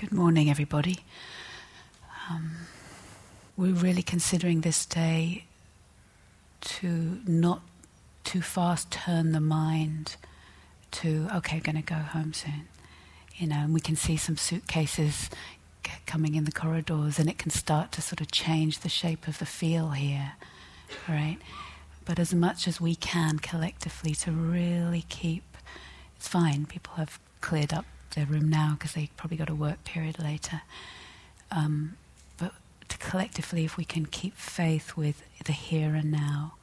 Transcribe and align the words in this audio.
Good 0.00 0.12
morning, 0.12 0.48
everybody. 0.48 1.00
Um, 2.30 2.52
we're 3.54 3.74
really 3.74 4.00
considering 4.00 4.62
this 4.62 4.86
day 4.86 5.44
to 6.62 7.20
not 7.26 7.60
too 8.24 8.40
fast 8.40 8.90
turn 8.90 9.32
the 9.32 9.42
mind 9.42 10.16
to, 10.92 11.28
okay, 11.34 11.56
I'm 11.56 11.62
going 11.62 11.76
to 11.76 11.82
go 11.82 11.96
home 11.96 12.32
soon. 12.32 12.66
You 13.36 13.48
know, 13.48 13.56
and 13.56 13.74
we 13.74 13.80
can 13.82 13.94
see 13.94 14.16
some 14.16 14.38
suitcases 14.38 15.28
c- 15.86 15.92
coming 16.06 16.34
in 16.34 16.44
the 16.44 16.52
corridors, 16.52 17.18
and 17.18 17.28
it 17.28 17.36
can 17.36 17.50
start 17.50 17.92
to 17.92 18.00
sort 18.00 18.22
of 18.22 18.30
change 18.30 18.78
the 18.78 18.88
shape 18.88 19.28
of 19.28 19.38
the 19.38 19.44
feel 19.44 19.90
here, 19.90 20.32
right? 21.10 21.36
But 22.06 22.18
as 22.18 22.32
much 22.32 22.66
as 22.66 22.80
we 22.80 22.94
can 22.94 23.38
collectively 23.38 24.14
to 24.14 24.32
really 24.32 25.04
keep, 25.10 25.44
it's 26.16 26.26
fine, 26.26 26.64
people 26.64 26.94
have 26.94 27.18
cleared 27.42 27.74
up 27.74 27.84
their 28.10 28.26
room 28.26 28.48
now 28.48 28.74
because 28.78 28.92
they 28.92 29.10
probably 29.16 29.36
got 29.36 29.48
a 29.48 29.54
work 29.54 29.84
period 29.84 30.18
later. 30.18 30.62
Um, 31.50 31.96
but 32.38 32.52
collectively, 32.98 33.64
if 33.64 33.76
we 33.76 33.84
can 33.84 34.06
keep 34.06 34.34
faith 34.36 34.96
with 34.96 35.22
the 35.44 35.52
here 35.52 35.94
and 35.94 36.10
now, 36.10 36.54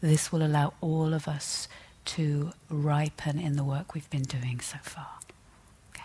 this 0.00 0.30
will 0.32 0.44
allow 0.44 0.74
all 0.80 1.14
of 1.14 1.26
us 1.28 1.68
to 2.04 2.52
ripen 2.68 3.38
in 3.38 3.56
the 3.56 3.64
work 3.64 3.94
we've 3.94 4.10
been 4.10 4.22
doing 4.22 4.60
so 4.60 4.76
far. 4.82 5.18
Okay. 5.94 6.02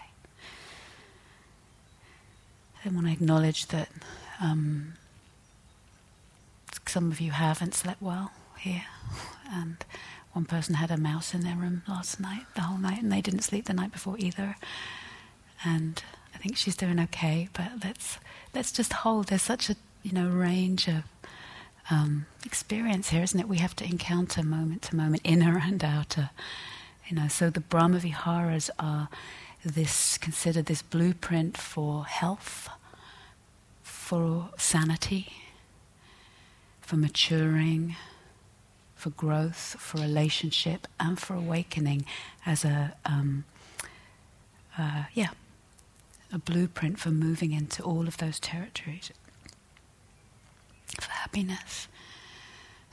I 2.85 2.89
want 2.89 3.07
to 3.07 3.11
acknowledge 3.11 3.67
that 3.67 3.89
um, 4.41 4.93
some 6.85 7.11
of 7.11 7.19
you 7.19 7.31
haven't 7.31 7.75
slept 7.75 8.01
well 8.01 8.31
here, 8.57 8.85
and 9.51 9.83
one 10.39 10.45
person 10.45 10.75
had 10.75 10.89
a 10.89 10.95
mouse 10.95 11.33
in 11.33 11.41
their 11.41 11.57
room 11.57 11.81
last 11.85 12.17
night, 12.17 12.43
the 12.55 12.61
whole 12.61 12.77
night, 12.77 13.01
and 13.01 13.11
they 13.11 13.19
didn't 13.19 13.41
sleep 13.41 13.65
the 13.65 13.73
night 13.73 13.91
before 13.91 14.15
either. 14.19 14.55
And 15.65 16.01
I 16.33 16.37
think 16.37 16.55
she's 16.55 16.77
doing 16.77 16.97
okay, 16.97 17.49
but 17.51 17.71
let's 17.83 18.19
let's 18.55 18.71
just 18.71 18.93
hold. 18.93 19.27
There's 19.27 19.41
such 19.41 19.69
a 19.69 19.75
you 20.01 20.13
know 20.13 20.29
range 20.29 20.87
of 20.87 21.03
um, 21.91 22.25
experience 22.45 23.09
here, 23.09 23.21
isn't 23.21 23.37
it? 23.37 23.49
We 23.49 23.57
have 23.57 23.75
to 23.77 23.83
encounter 23.83 24.41
moment 24.41 24.83
to 24.83 24.95
moment, 24.95 25.23
inner 25.25 25.59
and 25.61 25.83
outer. 25.83 26.29
You 27.09 27.17
know, 27.17 27.27
so 27.27 27.49
the 27.49 27.59
Brahma 27.59 27.99
Viharas 27.99 28.69
are 28.79 29.09
this 29.65 30.17
considered 30.17 30.67
this 30.67 30.81
blueprint 30.81 31.57
for 31.57 32.05
health, 32.05 32.69
for 33.83 34.51
sanity, 34.57 35.33
for 36.79 36.95
maturing, 36.95 37.97
for 38.99 39.11
growth, 39.11 39.77
for 39.79 39.97
relationship, 40.01 40.85
and 40.99 41.17
for 41.17 41.33
awakening 41.33 42.05
as 42.45 42.65
a, 42.65 42.93
um, 43.05 43.45
uh, 44.77 45.05
yeah, 45.13 45.29
a 46.33 46.37
blueprint 46.37 46.99
for 46.99 47.09
moving 47.09 47.53
into 47.53 47.81
all 47.81 48.09
of 48.09 48.17
those 48.17 48.41
territories. 48.41 49.09
For 50.99 51.11
happiness. 51.11 51.87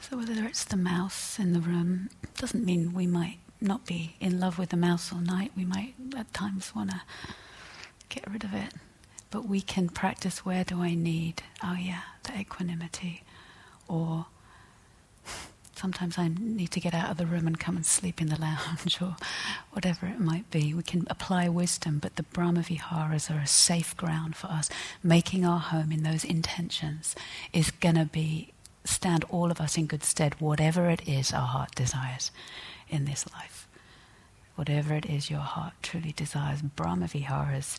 So 0.00 0.18
whether 0.18 0.44
it's 0.44 0.64
the 0.64 0.76
mouse 0.76 1.40
in 1.40 1.52
the 1.52 1.60
room, 1.60 2.10
doesn't 2.38 2.64
mean 2.64 2.94
we 2.94 3.08
might 3.08 3.38
not 3.60 3.84
be 3.84 4.14
in 4.20 4.38
love 4.38 4.58
with 4.58 4.68
the 4.68 4.76
mouse 4.76 5.12
all 5.12 5.18
night. 5.18 5.50
We 5.56 5.64
might 5.64 5.94
at 6.16 6.32
times 6.32 6.72
want 6.72 6.90
to 6.90 7.00
get 8.08 8.30
rid 8.30 8.44
of 8.44 8.54
it. 8.54 8.74
But 9.32 9.48
we 9.48 9.60
can 9.60 9.88
practice 9.88 10.44
where 10.44 10.62
do 10.62 10.82
I 10.82 10.94
need, 10.94 11.42
oh 11.64 11.74
yeah, 11.74 12.02
the 12.22 12.38
equanimity, 12.38 13.24
or 13.88 14.26
sometimes 15.76 16.18
I 16.18 16.28
need 16.28 16.70
to 16.72 16.80
get 16.80 16.94
out 16.94 17.10
of 17.10 17.16
the 17.16 17.26
room 17.26 17.46
and 17.46 17.58
come 17.58 17.76
and 17.76 17.84
sleep 17.86 18.20
in 18.20 18.28
the 18.28 18.40
lounge 18.40 18.98
or 19.02 19.16
whatever 19.72 20.06
it 20.06 20.18
might 20.18 20.50
be. 20.50 20.72
We 20.74 20.82
can 20.82 21.06
apply 21.08 21.48
wisdom, 21.48 21.98
but 21.98 22.16
the 22.16 22.22
Brahma 22.22 22.62
Viharas 22.62 23.30
are 23.30 23.40
a 23.40 23.46
safe 23.46 23.96
ground 23.96 24.36
for 24.36 24.48
us. 24.48 24.70
Making 25.02 25.44
our 25.44 25.60
home 25.60 25.92
in 25.92 26.02
those 26.02 26.24
intentions 26.24 27.14
is 27.52 27.70
going 27.70 27.96
to 27.96 28.06
be 28.06 28.52
stand 28.84 29.24
all 29.30 29.50
of 29.50 29.60
us 29.60 29.76
in 29.76 29.86
good 29.86 30.04
stead, 30.04 30.40
whatever 30.40 30.88
it 30.88 31.06
is 31.08 31.32
our 31.32 31.46
heart 31.46 31.74
desires 31.74 32.30
in 32.88 33.04
this 33.04 33.26
life. 33.32 33.68
Whatever 34.54 34.94
it 34.94 35.06
is 35.06 35.30
your 35.30 35.40
heart 35.40 35.74
truly 35.82 36.12
desires, 36.12 36.62
Brahma 36.62 37.08
Viharas, 37.08 37.78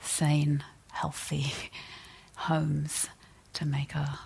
sane, 0.00 0.62
healthy 0.92 1.52
homes 2.36 3.08
to 3.54 3.66
make 3.66 3.96
our 3.96 4.18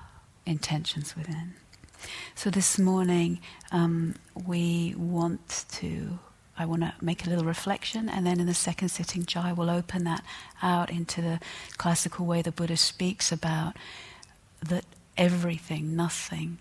intentions 0.44 1.16
within. 1.16 1.55
So 2.34 2.50
this 2.50 2.78
morning 2.78 3.41
um, 3.72 4.14
we 4.47 4.94
want 4.97 5.64
to. 5.72 6.19
I 6.60 6.64
want 6.64 6.82
to 6.82 6.92
make 7.00 7.25
a 7.25 7.31
little 7.31 7.44
reflection, 7.44 8.09
and 8.09 8.26
then 8.26 8.41
in 8.41 8.47
the 8.47 8.54
second 8.54 8.88
sitting, 8.88 9.25
Jai 9.25 9.53
will 9.53 9.70
open 9.70 10.03
that 10.04 10.25
out 10.60 10.91
into 10.91 11.22
the 11.22 11.38
classical 11.76 12.26
way 12.26 12.42
the 12.42 12.50
Buddha 12.50 12.76
speaks 12.76 13.31
about 13.31 13.76
that 14.60 14.84
everything, 15.16 15.94
nothing, 15.94 16.58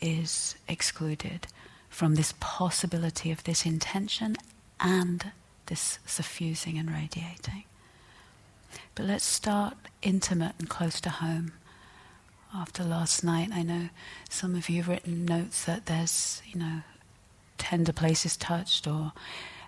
is 0.00 0.54
excluded 0.68 1.46
from 1.90 2.14
this 2.14 2.32
possibility 2.40 3.30
of 3.30 3.44
this 3.44 3.66
intention 3.66 4.36
and 4.80 5.32
this 5.66 5.98
suffusing 6.06 6.78
and 6.78 6.90
radiating. 6.90 7.64
But 8.94 9.06
let's 9.06 9.24
start 9.24 9.76
intimate 10.02 10.54
and 10.58 10.68
close 10.68 11.00
to 11.02 11.10
home 11.10 11.52
after 12.54 12.82
last 12.82 13.22
night. 13.24 13.50
I 13.52 13.62
know 13.62 13.88
some 14.28 14.54
of 14.54 14.68
you 14.68 14.82
have 14.82 14.88
written 14.88 15.24
notes 15.24 15.64
that 15.64 15.86
there's, 15.86 16.42
you 16.46 16.58
know, 16.58 16.82
tender 17.58 17.92
places 17.92 18.36
touched, 18.36 18.86
or, 18.86 19.12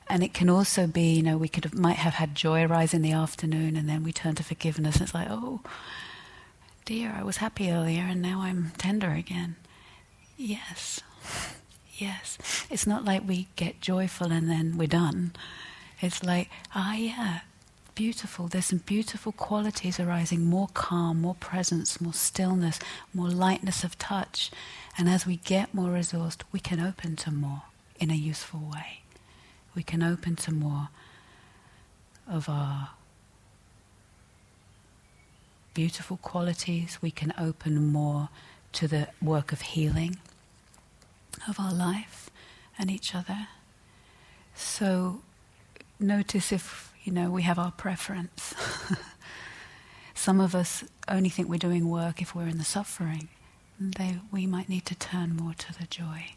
and 0.09 0.23
it 0.23 0.35
can 0.35 0.49
also 0.49 0.87
be, 0.87 1.15
you 1.15 1.23
know, 1.23 1.37
we 1.37 1.49
could 1.49 1.65
have, 1.65 1.75
might 1.75 1.97
have 1.97 2.15
had 2.15 2.35
joy 2.35 2.65
arise 2.65 2.95
in 2.95 3.03
the 3.03 3.13
afternoon, 3.13 3.77
and 3.77 3.89
then 3.89 4.03
we 4.03 4.13
turn 4.13 4.35
to 4.37 4.45
forgiveness. 4.45 4.97
And 4.97 5.05
it's 5.05 5.15
like, 5.15 5.29
oh, 5.31 5.61
dear, 6.85 7.15
I 7.17 7.23
was 7.23 7.39
happy 7.39 7.71
earlier, 7.71 8.03
and 8.03 8.21
now 8.21 8.41
I'm 8.41 8.73
tender 8.79 9.11
again. 9.11 9.57
Yes, 10.37 11.01
yes. 11.95 12.39
It's 12.71 12.87
not 12.87 13.05
like 13.05 13.27
we 13.27 13.49
get 13.55 13.81
joyful 13.81 14.33
and 14.33 14.51
then 14.51 14.77
we're 14.77 14.89
done. 14.89 15.35
It's 16.01 16.25
like, 16.25 16.51
ah, 16.75 16.95
yeah, 16.95 17.41
beautiful. 17.95 18.49
There's 18.49 18.67
some 18.67 18.83
beautiful 18.85 19.33
qualities 19.33 20.01
arising 20.01 20.45
more 20.45 20.69
calm, 20.75 21.21
more 21.21 21.35
presence, 21.35 22.01
more 22.01 22.13
stillness, 22.13 22.79
more 23.13 23.29
lightness 23.29 23.85
of 23.85 23.99
touch. 23.99 24.51
And 24.99 25.09
as 25.09 25.27
we 25.27 25.37
get 25.37 25.75
more 25.75 25.91
resourced, 25.91 26.43
we 26.53 26.61
can 26.61 26.81
open 26.81 27.17
to 27.17 27.31
more 27.31 27.63
in 27.99 28.11
a 28.11 28.15
useful 28.15 28.61
way. 28.61 29.01
We 29.75 29.83
can 29.83 30.03
open 30.03 30.37
to 30.37 30.53
more 30.53 30.89
of 32.29 32.49
our 32.49 32.91
beautiful 35.75 36.19
qualities. 36.19 36.99
We 37.01 37.11
can 37.11 37.33
open 37.39 37.93
more 37.93 38.29
to 38.73 38.89
the 38.89 39.09
work 39.21 39.53
of 39.53 39.61
healing 39.63 40.19
of 41.49 41.59
our 41.59 41.73
life 41.73 42.31
and 42.79 42.91
each 42.91 43.15
other. 43.15 43.49
So 44.55 45.23
notice 45.99 46.53
if 46.53 46.92
you 47.05 47.13
know, 47.13 47.31
we 47.31 47.43
have 47.43 47.59
our 47.59 47.73
preference. 47.73 48.55
Some 50.15 50.41
of 50.41 50.55
us 50.55 50.85
only 51.09 51.29
think 51.29 51.49
we're 51.49 51.59
doing 51.59 51.89
work 51.89 52.23
if 52.23 52.35
we're 52.35 52.47
in 52.47 52.59
the 52.59 52.65
suffering. 52.65 53.29
They, 53.81 54.19
we 54.31 54.47
might 54.47 54.69
need 54.69 54.87
to 54.87 54.95
turn 54.95 55.37
more 55.37 55.55
to 55.55 55.73
the 55.79 55.87
joy, 55.87 56.33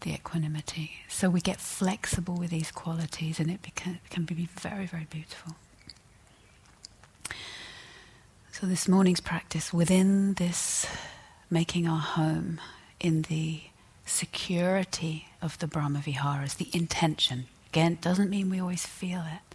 the 0.00 0.14
equanimity. 0.14 0.92
So 1.08 1.28
we 1.28 1.40
get 1.40 1.60
flexible 1.60 2.36
with 2.36 2.50
these 2.50 2.70
qualities 2.70 3.38
and 3.38 3.50
it 3.50 3.60
beca- 3.62 3.98
can 4.08 4.24
be 4.24 4.48
very, 4.60 4.86
very 4.86 5.06
beautiful. 5.10 5.56
So, 8.50 8.66
this 8.66 8.86
morning's 8.86 9.20
practice 9.20 9.72
within 9.72 10.34
this 10.34 10.86
making 11.50 11.88
our 11.88 12.00
home 12.00 12.60
in 13.00 13.22
the 13.22 13.62
security 14.04 15.28
of 15.40 15.58
the 15.58 15.66
Brahma 15.66 16.00
Viharas, 16.00 16.54
the 16.54 16.68
intention. 16.72 17.46
Again, 17.70 17.92
it 17.92 18.00
doesn't 18.02 18.30
mean 18.30 18.50
we 18.50 18.60
always 18.60 18.86
feel 18.86 19.22
it 19.22 19.51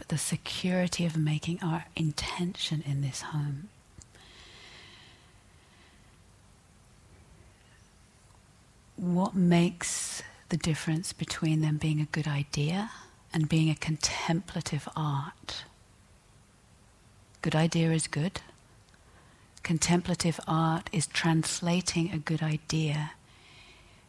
but 0.00 0.08
the 0.08 0.16
security 0.16 1.04
of 1.04 1.14
making 1.14 1.62
our 1.62 1.84
intention 1.94 2.82
in 2.86 3.02
this 3.02 3.20
home. 3.20 3.68
What 8.96 9.34
makes 9.34 10.22
the 10.48 10.56
difference 10.56 11.12
between 11.12 11.60
them 11.60 11.76
being 11.76 12.00
a 12.00 12.06
good 12.06 12.26
idea 12.26 12.90
and 13.30 13.46
being 13.46 13.68
a 13.68 13.74
contemplative 13.74 14.88
art? 14.96 15.64
Good 17.42 17.54
idea 17.54 17.90
is 17.90 18.06
good. 18.06 18.40
Contemplative 19.62 20.40
art 20.48 20.88
is 20.92 21.08
translating 21.08 22.10
a 22.10 22.16
good 22.16 22.42
idea 22.42 23.10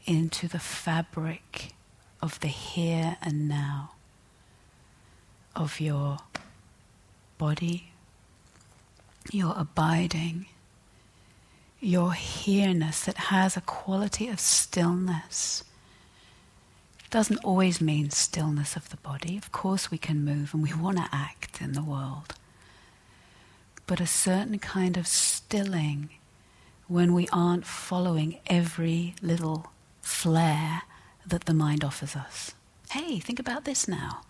into 0.06 0.48
the 0.48 0.60
fabric 0.60 1.74
of 2.22 2.40
the 2.40 2.48
here 2.48 3.18
and 3.22 3.50
now 3.50 3.92
of 5.56 5.80
your 5.80 6.18
body, 7.38 7.92
your 9.32 9.54
abiding, 9.58 10.48
your 11.80 12.14
here-ness 12.14 13.06
that 13.06 13.18
has 13.18 13.58
a 13.58 13.62
quality 13.62 14.28
of 14.28 14.40
stillness 14.40 15.64
doesn't 17.10 17.44
always 17.44 17.82
mean 17.82 18.10
stillness 18.10 18.76
of 18.76 18.90
the 18.90 18.98
body. 18.98 19.38
Of 19.38 19.52
course, 19.52 19.92
we 19.92 19.98
can 19.98 20.24
move 20.24 20.54
and 20.54 20.64
we 20.64 20.74
want 20.74 20.98
to 20.98 21.10
act 21.12 21.60
in 21.62 21.74
the 21.74 21.84
world. 21.84 22.36
But 23.86 24.00
a 24.00 24.08
certain 24.08 24.60
kind 24.60 24.96
of 24.96 25.06
stilling 25.08 26.10
when 26.88 27.14
we 27.14 27.28
aren't 27.34 27.66
following 27.66 28.40
every 28.48 29.16
little 29.22 29.72
flare 30.02 30.84
that 31.26 31.46
the 31.46 31.54
mind 31.54 31.84
offers 31.84 32.16
us. 32.16 32.52
Hey, 32.92 33.20
think 33.20 33.40
about 33.40 33.66
this 33.66 33.88
now. 33.88 34.22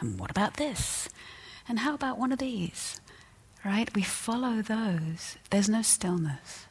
And 0.00 0.18
what 0.18 0.30
about 0.30 0.54
this? 0.54 1.08
And 1.68 1.80
how 1.80 1.94
about 1.94 2.18
one 2.18 2.32
of 2.32 2.38
these? 2.38 3.00
Right? 3.64 3.94
We 3.94 4.02
follow 4.02 4.62
those. 4.62 5.36
There's 5.50 5.68
no 5.68 5.82
stillness. 5.82 6.66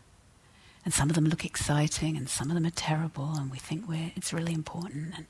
And 0.86 0.94
some 0.94 1.10
of 1.10 1.16
them 1.16 1.26
look 1.26 1.44
exciting 1.44 2.16
and 2.16 2.30
some 2.30 2.50
of 2.50 2.56
them 2.56 2.66
are 2.66 2.72
terrible 2.72 3.34
and 3.36 3.52
we 3.52 3.58
think 3.58 3.88
we're, 3.88 4.12
it's 4.16 4.32
really 4.32 4.54
important. 4.54 5.14
And 5.18 5.26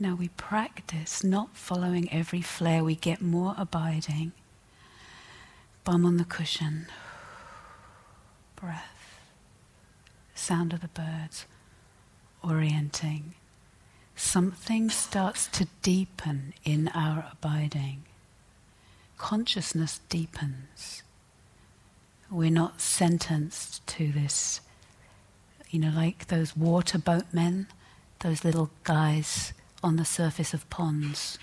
now 0.00 0.16
we 0.16 0.28
practice 0.28 1.22
not 1.22 1.56
following 1.56 2.12
every 2.12 2.40
flare. 2.40 2.82
We 2.82 2.96
get 2.96 3.22
more 3.22 3.54
abiding. 3.56 4.32
Bum 5.84 6.04
on 6.04 6.16
the 6.16 6.24
cushion. 6.24 6.86
Breath. 8.56 9.20
Sound 10.34 10.72
of 10.72 10.80
the 10.80 10.88
birds. 10.88 11.46
Orienting. 12.42 13.34
Something 14.14 14.90
starts 14.90 15.46
to 15.48 15.66
deepen 15.82 16.54
in 16.64 16.88
our 16.88 17.26
abiding. 17.32 18.04
Consciousness 19.18 20.00
deepens. 20.08 21.02
We're 22.30 22.50
not 22.50 22.80
sentenced 22.80 23.86
to 23.88 24.10
this, 24.10 24.60
you 25.70 25.78
know, 25.78 25.92
like 25.94 26.28
those 26.28 26.56
water 26.56 26.98
boatmen, 26.98 27.66
those 28.20 28.44
little 28.44 28.70
guys 28.84 29.52
on 29.82 29.96
the 29.96 30.04
surface 30.04 30.54
of 30.54 30.68
ponds, 30.70 31.38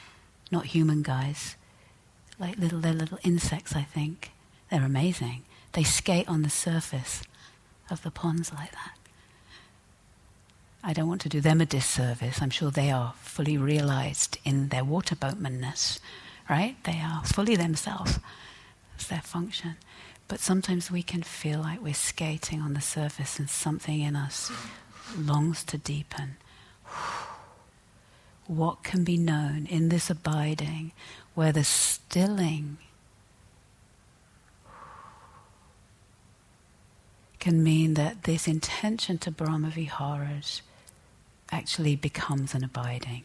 not 0.51 0.67
human 0.67 1.03
guys, 1.03 1.55
like 2.39 2.57
little, 2.57 2.79
they're 2.79 2.93
little 2.93 3.19
insects, 3.23 3.75
I 3.75 3.83
think. 3.83 4.31
They're 4.71 4.83
amazing. 4.83 5.43
They 5.73 5.83
skate 5.83 6.27
on 6.27 6.41
the 6.41 6.49
surface 6.49 7.23
of 7.89 8.01
the 8.03 8.11
ponds 8.11 8.51
like 8.53 8.71
that. 8.71 8.98
I 10.83 10.93
don't 10.93 11.07
want 11.09 11.21
to 11.21 11.29
do 11.29 11.41
them 11.41 11.59
a 11.59 11.65
disservice. 11.65 12.41
I'm 12.41 12.49
sure 12.49 12.71
they 12.71 12.89
are 12.89 13.13
fully 13.21 13.57
realized 13.57 14.37
in 14.45 14.69
their 14.69 14.85
water 14.85 15.15
boatmanness, 15.15 15.99
right? 16.49 16.81
They 16.85 17.01
are 17.03 17.23
fully 17.25 17.55
themselves. 17.55 18.19
It's 18.95 19.07
their 19.07 19.21
function. 19.21 19.75
But 20.27 20.39
sometimes 20.39 20.89
we 20.89 21.03
can 21.03 21.23
feel 21.23 21.59
like 21.59 21.81
we're 21.81 21.93
skating 21.93 22.61
on 22.61 22.73
the 22.73 22.81
surface 22.81 23.39
and 23.39 23.49
something 23.49 23.99
in 24.01 24.15
us 24.15 24.51
longs 25.17 25.63
to 25.65 25.77
deepen 25.77 26.37
what 28.47 28.83
can 28.83 29.03
be 29.03 29.17
known 29.17 29.65
in 29.65 29.89
this 29.89 30.09
abiding, 30.09 30.91
where 31.35 31.51
the 31.51 31.63
stilling 31.63 32.77
can 37.39 37.63
mean 37.63 37.93
that 37.93 38.23
this 38.23 38.47
intention 38.47 39.17
to 39.17 39.31
Brahma 39.31 39.69
Viharas 39.69 40.61
actually 41.51 41.95
becomes 41.95 42.53
an 42.53 42.63
abiding, 42.63 43.23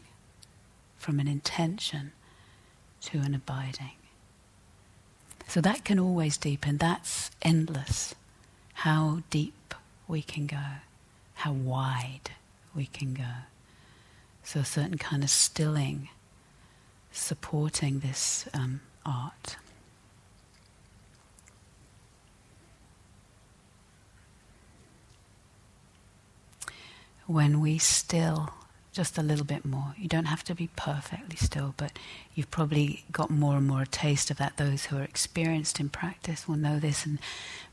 from 0.96 1.20
an 1.20 1.28
intention 1.28 2.12
to 3.02 3.18
an 3.18 3.34
abiding. 3.34 3.96
So 5.46 5.60
that 5.60 5.84
can 5.84 5.98
always 5.98 6.36
deepen, 6.36 6.78
that's 6.78 7.30
endless. 7.42 8.14
How 8.74 9.22
deep 9.30 9.74
we 10.08 10.22
can 10.22 10.46
go, 10.46 10.80
how 11.34 11.52
wide 11.52 12.30
we 12.74 12.86
can 12.86 13.14
go. 13.14 13.44
So, 14.42 14.60
a 14.60 14.64
certain 14.64 14.98
kind 14.98 15.22
of 15.22 15.30
stilling 15.30 16.10
supporting 17.14 18.00
this 18.00 18.46
um, 18.52 18.80
art. 19.06 19.56
When 27.26 27.60
we 27.60 27.78
still 27.78 28.50
just 28.92 29.18
a 29.18 29.22
little 29.22 29.44
bit 29.44 29.64
more, 29.64 29.94
you 29.98 30.06
don't 30.08 30.26
have 30.26 30.44
to 30.44 30.54
be 30.54 30.68
perfectly 30.76 31.36
still, 31.36 31.74
but 31.76 31.98
you've 32.34 32.50
probably 32.50 33.04
got 33.10 33.28
more 33.28 33.56
and 33.56 33.66
more 33.66 33.82
a 33.82 33.86
taste 33.86 34.30
of 34.30 34.36
that. 34.36 34.56
Those 34.56 34.86
who 34.86 34.98
are 34.98 35.02
experienced 35.02 35.80
in 35.80 35.88
practice 35.88 36.46
will 36.46 36.56
know 36.56 36.78
this, 36.78 37.04
and 37.04 37.18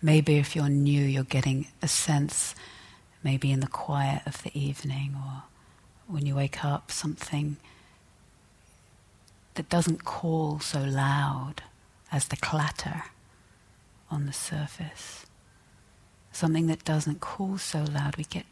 maybe 0.01 0.37
if 0.37 0.55
you're 0.55 0.69
new, 0.69 1.03
you're 1.03 1.23
getting 1.23 1.67
a 1.81 1.87
sense, 1.87 2.55
maybe 3.23 3.51
in 3.51 3.59
the 3.59 3.67
quiet 3.67 4.23
of 4.25 4.41
the 4.41 4.57
evening 4.57 5.15
or 5.15 5.43
when 6.07 6.25
you 6.25 6.35
wake 6.35 6.65
up, 6.65 6.91
something 6.91 7.57
that 9.53 9.69
doesn't 9.69 10.03
call 10.03 10.59
so 10.59 10.79
loud 10.81 11.63
as 12.11 12.27
the 12.27 12.35
clatter 12.35 13.03
on 14.09 14.25
the 14.25 14.33
surface. 14.33 15.25
Something 16.31 16.67
that 16.67 16.83
doesn't 16.83 17.19
call 17.19 17.57
so 17.57 17.83
loud, 17.83 18.17
we 18.17 18.23
get 18.23 18.45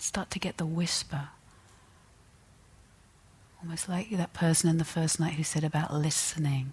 start 0.00 0.30
to 0.30 0.38
get 0.38 0.56
the 0.56 0.66
whisper. 0.66 1.28
Almost 3.62 3.88
like 3.88 4.10
that 4.10 4.32
person 4.34 4.70
in 4.70 4.78
the 4.78 4.84
first 4.84 5.18
night 5.18 5.34
who 5.34 5.42
said 5.42 5.64
about 5.64 5.92
listening. 5.92 6.72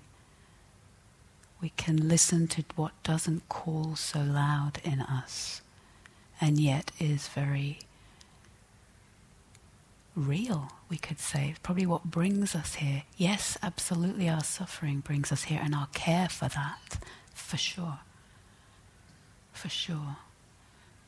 We 1.61 1.69
can 1.69 2.07
listen 2.07 2.47
to 2.49 2.63
what 2.75 2.91
doesn't 3.03 3.49
call 3.49 3.95
so 3.95 4.19
loud 4.19 4.79
in 4.83 5.01
us 5.01 5.61
and 6.39 6.59
yet 6.59 6.91
is 6.99 7.27
very 7.27 7.79
real, 10.15 10.71
we 10.89 10.97
could 10.97 11.19
say. 11.19 11.55
Probably 11.63 11.85
what 11.85 12.05
brings 12.05 12.55
us 12.55 12.75
here. 12.75 13.03
Yes, 13.17 13.57
absolutely, 13.61 14.29
our 14.29 14.43
suffering 14.43 14.99
brings 14.99 15.31
us 15.31 15.43
here, 15.43 15.59
and 15.63 15.73
our 15.75 15.87
care 15.93 16.29
for 16.29 16.47
that, 16.49 16.97
for 17.33 17.57
sure. 17.57 17.99
For 19.53 19.69
sure. 19.69 20.17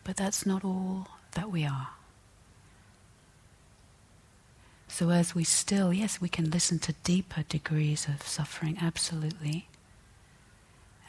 But 0.03 0.17
that's 0.17 0.45
not 0.45 0.63
all 0.63 1.07
that 1.31 1.51
we 1.51 1.65
are. 1.65 1.89
So, 4.97 5.11
as 5.11 5.35
we 5.35 5.43
still, 5.43 5.93
yes, 5.93 6.19
we 6.19 6.27
can 6.27 6.49
listen 6.49 6.79
to 6.79 6.93
deeper 7.03 7.43
degrees 7.43 8.07
of 8.07 8.27
suffering, 8.27 8.79
absolutely. 8.81 9.67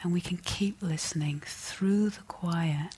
And 0.03 0.13
we 0.13 0.21
can 0.21 0.37
keep 0.37 0.79
listening 0.79 1.41
through 1.43 2.11
the 2.11 2.21
quiet. 2.27 2.95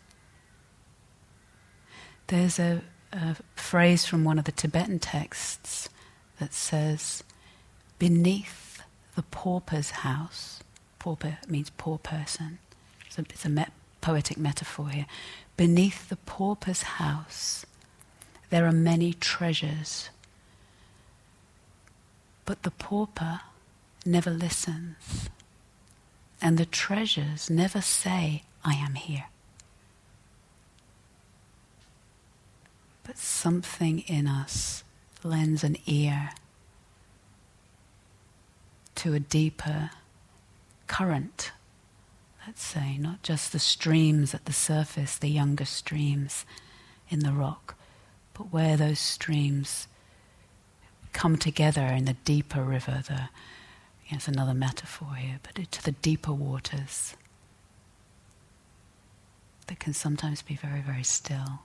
There's 2.28 2.60
a 2.60 2.82
a 3.14 3.38
phrase 3.56 4.06
from 4.06 4.26
one 4.26 4.38
of 4.38 4.44
the 4.44 4.52
Tibetan 4.52 5.00
texts 5.00 5.88
that 6.40 6.54
says, 6.54 7.24
beneath 7.98 8.82
the 9.16 9.24
pauper's 9.24 9.92
house, 9.92 10.62
pauper 11.00 11.38
means 11.48 11.72
poor 11.78 12.00
person, 12.00 12.60
so 13.08 13.24
it's 13.30 13.46
a 13.46 13.50
met- 13.50 13.72
poetic 14.02 14.38
metaphor 14.38 14.90
here. 14.90 15.06
Beneath 15.56 16.10
the 16.10 16.18
pauper's 16.18 16.84
house, 16.84 17.66
there 18.50 18.66
are 18.66 18.74
many 18.74 19.14
treasures, 19.14 20.10
but 22.46 22.64
the 22.64 22.72
pauper 22.72 23.42
never 24.06 24.32
listens, 24.32 25.30
and 26.42 26.58
the 26.58 26.66
treasures 26.66 27.50
never 27.50 27.82
say, 27.82 28.44
I 28.64 28.74
am 28.74 28.96
here. 28.96 29.26
but 33.12 33.18
something 33.18 34.00
in 34.08 34.26
us 34.26 34.86
lends 35.22 35.66
an 35.66 35.76
ear 35.86 36.30
to 38.96 39.14
a 39.14 39.20
deeper 39.20 39.90
current, 40.88 41.52
let's 42.48 42.64
say, 42.64 42.98
not 42.98 43.22
just 43.22 43.52
the 43.52 43.60
streams 43.60 44.34
at 44.34 44.46
the 44.46 44.54
surface, 44.54 45.18
the 45.18 45.28
younger 45.28 45.66
streams 45.66 46.46
in 47.10 47.20
the 47.20 47.34
rock, 47.34 47.76
but 48.34 48.54
where 48.54 48.78
those 48.78 49.00
streams 49.00 49.88
come 51.14 51.38
together 51.38 51.86
in 51.86 52.06
the 52.06 52.16
deeper 52.26 52.64
river, 52.64 53.04
the 53.08 53.30
it's 54.14 54.28
another 54.28 54.54
metaphor 54.54 55.16
here, 55.16 55.40
but 55.42 55.72
to 55.72 55.84
the 55.84 55.94
deeper 55.94 56.34
waters 56.34 57.16
that 59.68 59.80
can 59.80 59.94
sometimes 59.94 60.42
be 60.42 60.56
very, 60.56 60.82
very 60.82 61.04
still. 61.04 61.62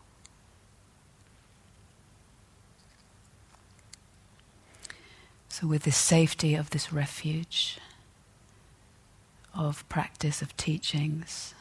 So, 5.48 5.66
with 5.66 5.82
this 5.82 5.96
safety 5.96 6.54
of 6.54 6.70
this 6.70 6.92
refuge, 6.92 7.78
of 9.52 9.88
practice, 9.88 10.40
of 10.40 10.56
teachings, 10.56 11.52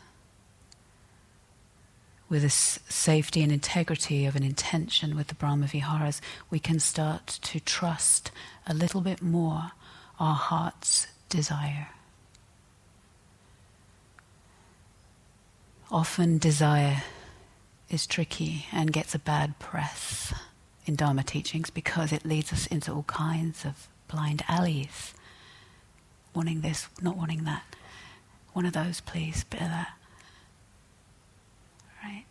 with 2.27 2.41
this 2.41 2.79
safety 2.89 3.44
and 3.44 3.51
integrity 3.51 4.25
of 4.25 4.36
an 4.36 4.44
intention 4.44 5.15
with 5.15 5.27
the 5.27 5.36
Brahma 5.36 5.67
Viharas, 5.67 6.22
we 6.50 6.60
can 6.60 6.79
start 6.79 7.27
to 7.27 7.60
trust 7.60 8.32
a 8.65 8.74
little 8.74 9.01
bit 9.01 9.22
more 9.22 9.72
our 10.20 10.36
heart's 10.36 11.08
desire. 11.29 11.89
Often, 15.91 16.39
desire 16.39 17.03
is 17.89 18.08
tricky 18.08 18.65
and 18.72 18.91
gets 18.91 19.13
a 19.13 19.20
bad 19.20 19.60
press 19.60 20.34
in 20.86 20.96
Dharma 20.96 21.24
teachings 21.24 21.70
because 21.70 22.12
it 22.12 22.25
leads 22.25 22.51
us 22.51 22.65
into 22.67 22.91
all 22.91 23.03
kinds 23.03 23.65
of 23.65 23.88
blind 24.08 24.44
alleys. 24.48 25.13
Wanting 26.34 26.62
this, 26.62 26.88
not 27.01 27.15
wanting 27.17 27.44
that. 27.46 27.63
One 28.53 28.65
of 28.65 28.74
those, 28.74 29.01
please, 29.01 29.44
bit 29.44 29.62
of 29.62 29.70
that. 29.70 29.94
Right? 32.03 32.25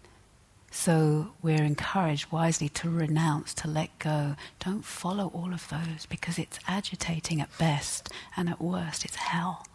So 0.85 1.29
we're 1.41 1.65
encouraged 1.65 2.31
wisely 2.31 2.69
to 2.69 2.91
renounce, 2.91 3.55
to 3.55 3.69
let 3.69 3.99
go. 3.99 4.37
Don't 4.61 4.85
follow 4.85 5.29
all 5.33 5.55
of 5.55 5.67
those 5.71 6.05
because 6.07 6.39
it's 6.39 6.59
agitating 6.69 7.41
at 7.41 7.57
best 7.57 8.11
and 8.37 8.51
at 8.51 8.61
worst 8.61 9.07
it's 9.07 9.17
hell. 9.17 9.67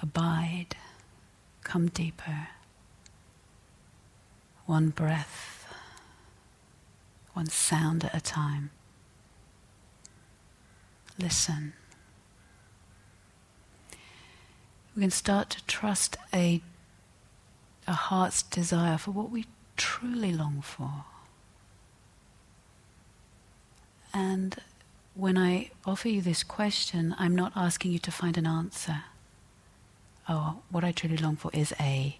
Abide, 0.00 0.76
come 1.64 1.88
deeper. 1.88 2.46
One 4.66 4.90
breath, 4.90 5.66
one 7.32 7.46
sound 7.48 8.04
at 8.04 8.14
a 8.14 8.20
time. 8.20 8.70
Listen. 11.18 11.72
We 14.94 15.00
can 15.00 15.10
start 15.10 15.50
to 15.50 15.66
trust 15.66 16.16
a 16.32 16.62
a 17.86 17.92
heart's 17.92 18.42
desire 18.42 18.98
for 18.98 19.10
what 19.10 19.30
we 19.30 19.46
truly 19.76 20.32
long 20.32 20.60
for. 20.62 21.04
And 24.14 24.56
when 25.14 25.36
I 25.38 25.70
offer 25.84 26.08
you 26.08 26.20
this 26.20 26.42
question, 26.42 27.14
I'm 27.18 27.34
not 27.34 27.52
asking 27.56 27.92
you 27.92 27.98
to 28.00 28.10
find 28.10 28.36
an 28.36 28.46
answer. 28.46 29.04
Oh, 30.28 30.60
what 30.70 30.84
I 30.84 30.92
truly 30.92 31.16
long 31.16 31.36
for 31.36 31.50
is 31.52 31.72
a 31.80 32.18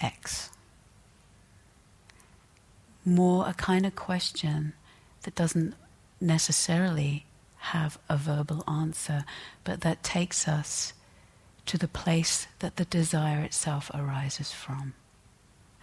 X. 0.00 0.50
More 3.04 3.48
a 3.48 3.54
kind 3.54 3.84
of 3.84 3.96
question 3.96 4.74
that 5.22 5.34
doesn't 5.34 5.74
necessarily 6.20 7.24
have 7.58 7.98
a 8.08 8.16
verbal 8.16 8.64
answer, 8.68 9.24
but 9.64 9.80
that 9.82 10.02
takes 10.02 10.48
us 10.48 10.92
to 11.66 11.76
the 11.76 11.88
place 11.88 12.46
that 12.60 12.76
the 12.76 12.84
desire 12.84 13.42
itself 13.42 13.90
arises 13.92 14.52
from 14.52 14.94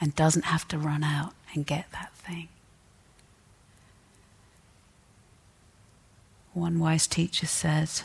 and 0.02 0.16
doesn't 0.16 0.46
have 0.46 0.68
to 0.68 0.78
run 0.78 1.04
out 1.04 1.34
and 1.54 1.66
get 1.66 1.92
that 1.92 2.14
thing. 2.16 2.48
One 6.54 6.80
wise 6.80 7.06
teacher 7.06 7.46
says 7.46 8.04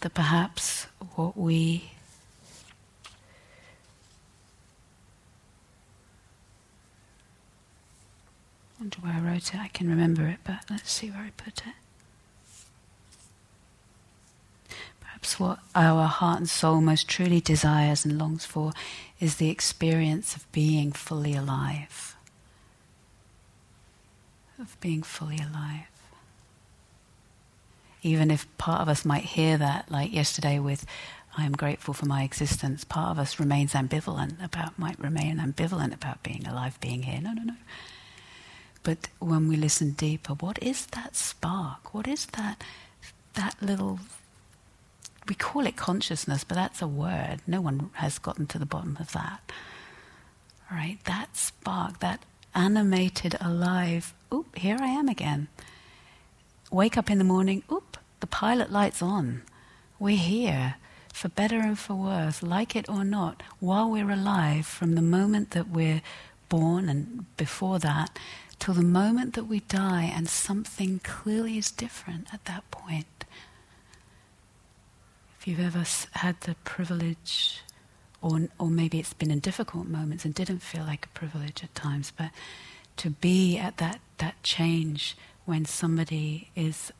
that 0.00 0.14
perhaps 0.14 0.86
what 1.14 1.36
we 1.36 1.90
wonder 8.84 8.98
where 9.00 9.14
I 9.14 9.32
wrote 9.32 9.54
it. 9.54 9.60
I 9.60 9.68
can 9.68 9.88
remember 9.88 10.26
it, 10.26 10.38
but 10.44 10.64
let's 10.68 10.90
see 10.90 11.10
where 11.10 11.20
I 11.20 11.30
put 11.36 11.62
it. 11.66 11.74
Perhaps 15.00 15.40
what 15.40 15.58
our 15.74 16.06
heart 16.06 16.38
and 16.40 16.48
soul 16.48 16.82
most 16.82 17.08
truly 17.08 17.40
desires 17.40 18.04
and 18.04 18.18
longs 18.18 18.44
for 18.44 18.72
is 19.20 19.36
the 19.36 19.48
experience 19.48 20.36
of 20.36 20.50
being 20.52 20.92
fully 20.92 21.34
alive. 21.34 22.14
Of 24.60 24.78
being 24.80 25.02
fully 25.02 25.38
alive. 25.38 25.88
Even 28.02 28.30
if 28.30 28.46
part 28.58 28.82
of 28.82 28.88
us 28.90 29.06
might 29.06 29.24
hear 29.24 29.56
that, 29.56 29.90
like 29.90 30.12
yesterday 30.12 30.58
with, 30.58 30.84
I 31.38 31.46
am 31.46 31.52
grateful 31.52 31.94
for 31.94 32.04
my 32.04 32.22
existence, 32.22 32.84
part 32.84 33.12
of 33.12 33.18
us 33.18 33.40
remains 33.40 33.72
ambivalent 33.72 34.44
about, 34.44 34.78
might 34.78 35.00
remain 35.00 35.38
ambivalent 35.38 35.94
about 35.94 36.22
being 36.22 36.46
alive, 36.46 36.78
being 36.82 37.04
here. 37.04 37.22
No, 37.22 37.32
no, 37.32 37.44
no. 37.44 37.54
But 38.84 39.08
when 39.18 39.48
we 39.48 39.56
listen 39.56 39.92
deeper, 39.92 40.34
what 40.34 40.62
is 40.62 40.86
that 40.86 41.16
spark? 41.16 41.92
What 41.92 42.06
is 42.06 42.26
that, 42.26 42.62
that 43.34 43.56
little 43.60 43.98
we 45.28 45.34
call 45.34 45.66
it 45.66 45.76
consciousness, 45.76 46.44
but 46.44 46.54
that's 46.56 46.82
a 46.82 46.86
word. 46.86 47.40
No 47.46 47.60
one 47.60 47.90
has 47.94 48.18
gotten 48.18 48.46
to 48.48 48.58
the 48.58 48.66
bottom 48.66 48.96
of 49.00 49.12
that. 49.12 49.40
Right? 50.70 50.98
That 51.04 51.36
spark, 51.36 52.00
that 52.00 52.24
animated, 52.54 53.36
alive, 53.40 54.12
oop, 54.32 54.56
here 54.56 54.76
I 54.80 54.88
am 54.88 55.08
again. 55.08 55.48
Wake 56.70 56.96
up 56.96 57.10
in 57.10 57.18
the 57.18 57.24
morning, 57.24 57.62
oop, 57.72 57.96
the 58.20 58.26
pilot 58.26 58.70
light's 58.70 59.02
on. 59.02 59.42
We're 59.98 60.16
here, 60.16 60.76
for 61.12 61.28
better 61.28 61.58
and 61.58 61.78
for 61.78 61.94
worse, 61.94 62.42
like 62.42 62.74
it 62.76 62.88
or 62.88 63.04
not, 63.04 63.42
while 63.60 63.90
we're 63.90 64.10
alive, 64.10 64.66
from 64.66 64.94
the 64.94 65.02
moment 65.02 65.52
that 65.52 65.68
we're 65.68 66.02
born 66.48 66.88
and 66.88 67.24
before 67.36 67.78
that, 67.78 68.18
till 68.64 68.72
the 68.72 68.80
moment 68.80 69.34
that 69.34 69.44
we 69.44 69.60
die, 69.60 70.10
and 70.16 70.26
something 70.26 70.98
clearly 71.00 71.58
is 71.58 71.70
different 71.70 72.32
at 72.32 72.42
that 72.46 72.70
point. 72.70 73.26
If 75.38 75.46
you've 75.46 75.60
ever 75.60 75.84
had 76.12 76.40
the 76.40 76.54
privilege, 76.64 77.60
or, 78.22 78.48
or 78.58 78.70
maybe 78.70 78.98
it's 78.98 79.12
been 79.12 79.30
in 79.30 79.40
difficult 79.40 79.86
moments 79.86 80.24
and 80.24 80.32
didn't 80.32 80.60
feel 80.60 80.84
like 80.84 81.04
a 81.04 81.08
privilege 81.10 81.62
at 81.62 81.74
times, 81.74 82.10
but 82.16 82.30
to 82.96 83.10
be 83.10 83.58
at 83.58 83.76
that, 83.76 84.00
that 84.16 84.42
change 84.42 85.14
when 85.44 85.66
somebody 85.66 86.48
is 86.56 86.90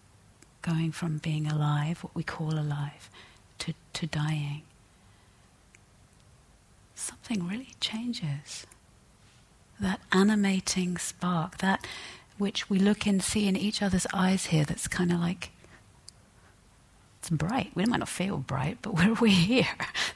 going 0.61 0.92
from 0.92 1.16
being 1.16 1.47
alive, 1.47 2.04
what 2.04 2.14
we 2.14 2.23
call 2.23 2.59
alive, 2.59 3.09
to, 3.61 3.73
to 3.94 4.06
dying, 4.06 4.64
something 6.94 7.49
really 7.49 7.73
changes. 7.80 8.66
That 9.81 10.00
animating 10.12 10.99
spark, 10.99 11.59
that 11.59 11.87
which 12.38 12.71
we 12.71 12.78
look 12.78 13.07
and 13.07 13.23
see 13.23 13.47
in 13.47 13.57
each 13.57 13.83
other's 13.83 14.07
eyes 14.12 14.47
here, 14.47 14.64
that's 14.64 14.88
kind 14.88 15.12
of 15.12 15.21
like 15.21 15.50
it's 17.25 17.31
bright. 17.31 17.71
We 17.75 17.87
might 17.87 18.00
not 18.00 18.09
feel 18.11 18.37
bright, 18.37 18.78
but 18.83 18.95
we're, 18.99 19.14
we're 19.14 19.28
here. 19.28 19.69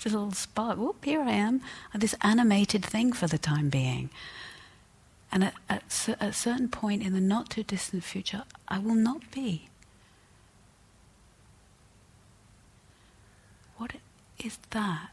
There's 0.03 0.15
a 0.15 0.19
little 0.19 0.33
spark. 0.33 0.77
Whoop, 0.77 1.05
here 1.05 1.23
I 1.23 1.31
am. 1.31 1.63
This 1.95 2.15
animated 2.21 2.85
thing 2.85 3.15
for 3.15 3.27
the 3.27 3.39
time 3.39 3.71
being. 3.71 4.11
And 5.33 5.45
at, 5.45 5.55
at 5.71 6.17
a 6.21 6.35
certain 6.35 6.69
point 6.69 7.03
in 7.03 7.15
the 7.15 7.21
not 7.21 7.49
too 7.49 7.63
distant 7.63 8.05
future, 8.05 8.45
I 8.69 8.79
will 8.79 8.95
not 8.95 9.31
be. 9.31 9.69
What 13.79 13.95
is 14.39 14.59
that? 14.71 15.09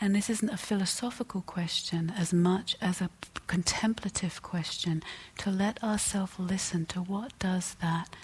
And 0.00 0.14
this 0.14 0.30
isn't 0.30 0.50
a 0.50 0.56
philosophical 0.56 1.40
question 1.40 2.12
as 2.16 2.32
much 2.32 2.76
as 2.80 3.00
a 3.00 3.10
contemplative 3.48 4.42
question 4.42 5.02
to 5.38 5.50
let 5.50 5.82
ourselves 5.82 6.38
listen 6.38 6.86
to 6.86 7.00
what 7.00 7.36
does 7.40 7.74
that 7.80 8.14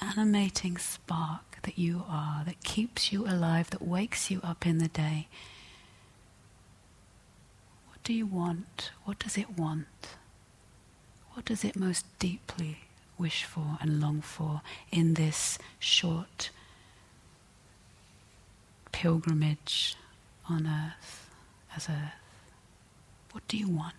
animating 0.00 0.76
spark 0.76 1.58
that 1.62 1.78
you 1.78 2.04
are, 2.08 2.42
that 2.44 2.64
keeps 2.64 3.12
you 3.12 3.26
alive, 3.26 3.70
that 3.70 3.82
wakes 3.82 4.30
you 4.30 4.40
up 4.42 4.66
in 4.66 4.78
the 4.78 4.88
day. 4.88 5.28
What 7.88 8.02
do 8.02 8.12
you 8.12 8.26
want? 8.26 8.90
What 9.04 9.18
does 9.18 9.36
it 9.36 9.56
want? 9.58 10.16
What 11.34 11.44
does 11.44 11.64
it 11.64 11.76
most 11.76 12.06
deeply 12.18 12.78
wish 13.18 13.44
for 13.44 13.78
and 13.80 14.00
long 14.00 14.20
for 14.20 14.62
in 14.90 15.14
this 15.14 15.58
short 15.78 16.50
pilgrimage 18.90 19.96
on 20.48 20.66
earth 20.66 21.19
as 21.76 21.88
a 21.88 22.12
What 23.32 23.46
do 23.48 23.56
you 23.56 23.68
want? 23.68 23.94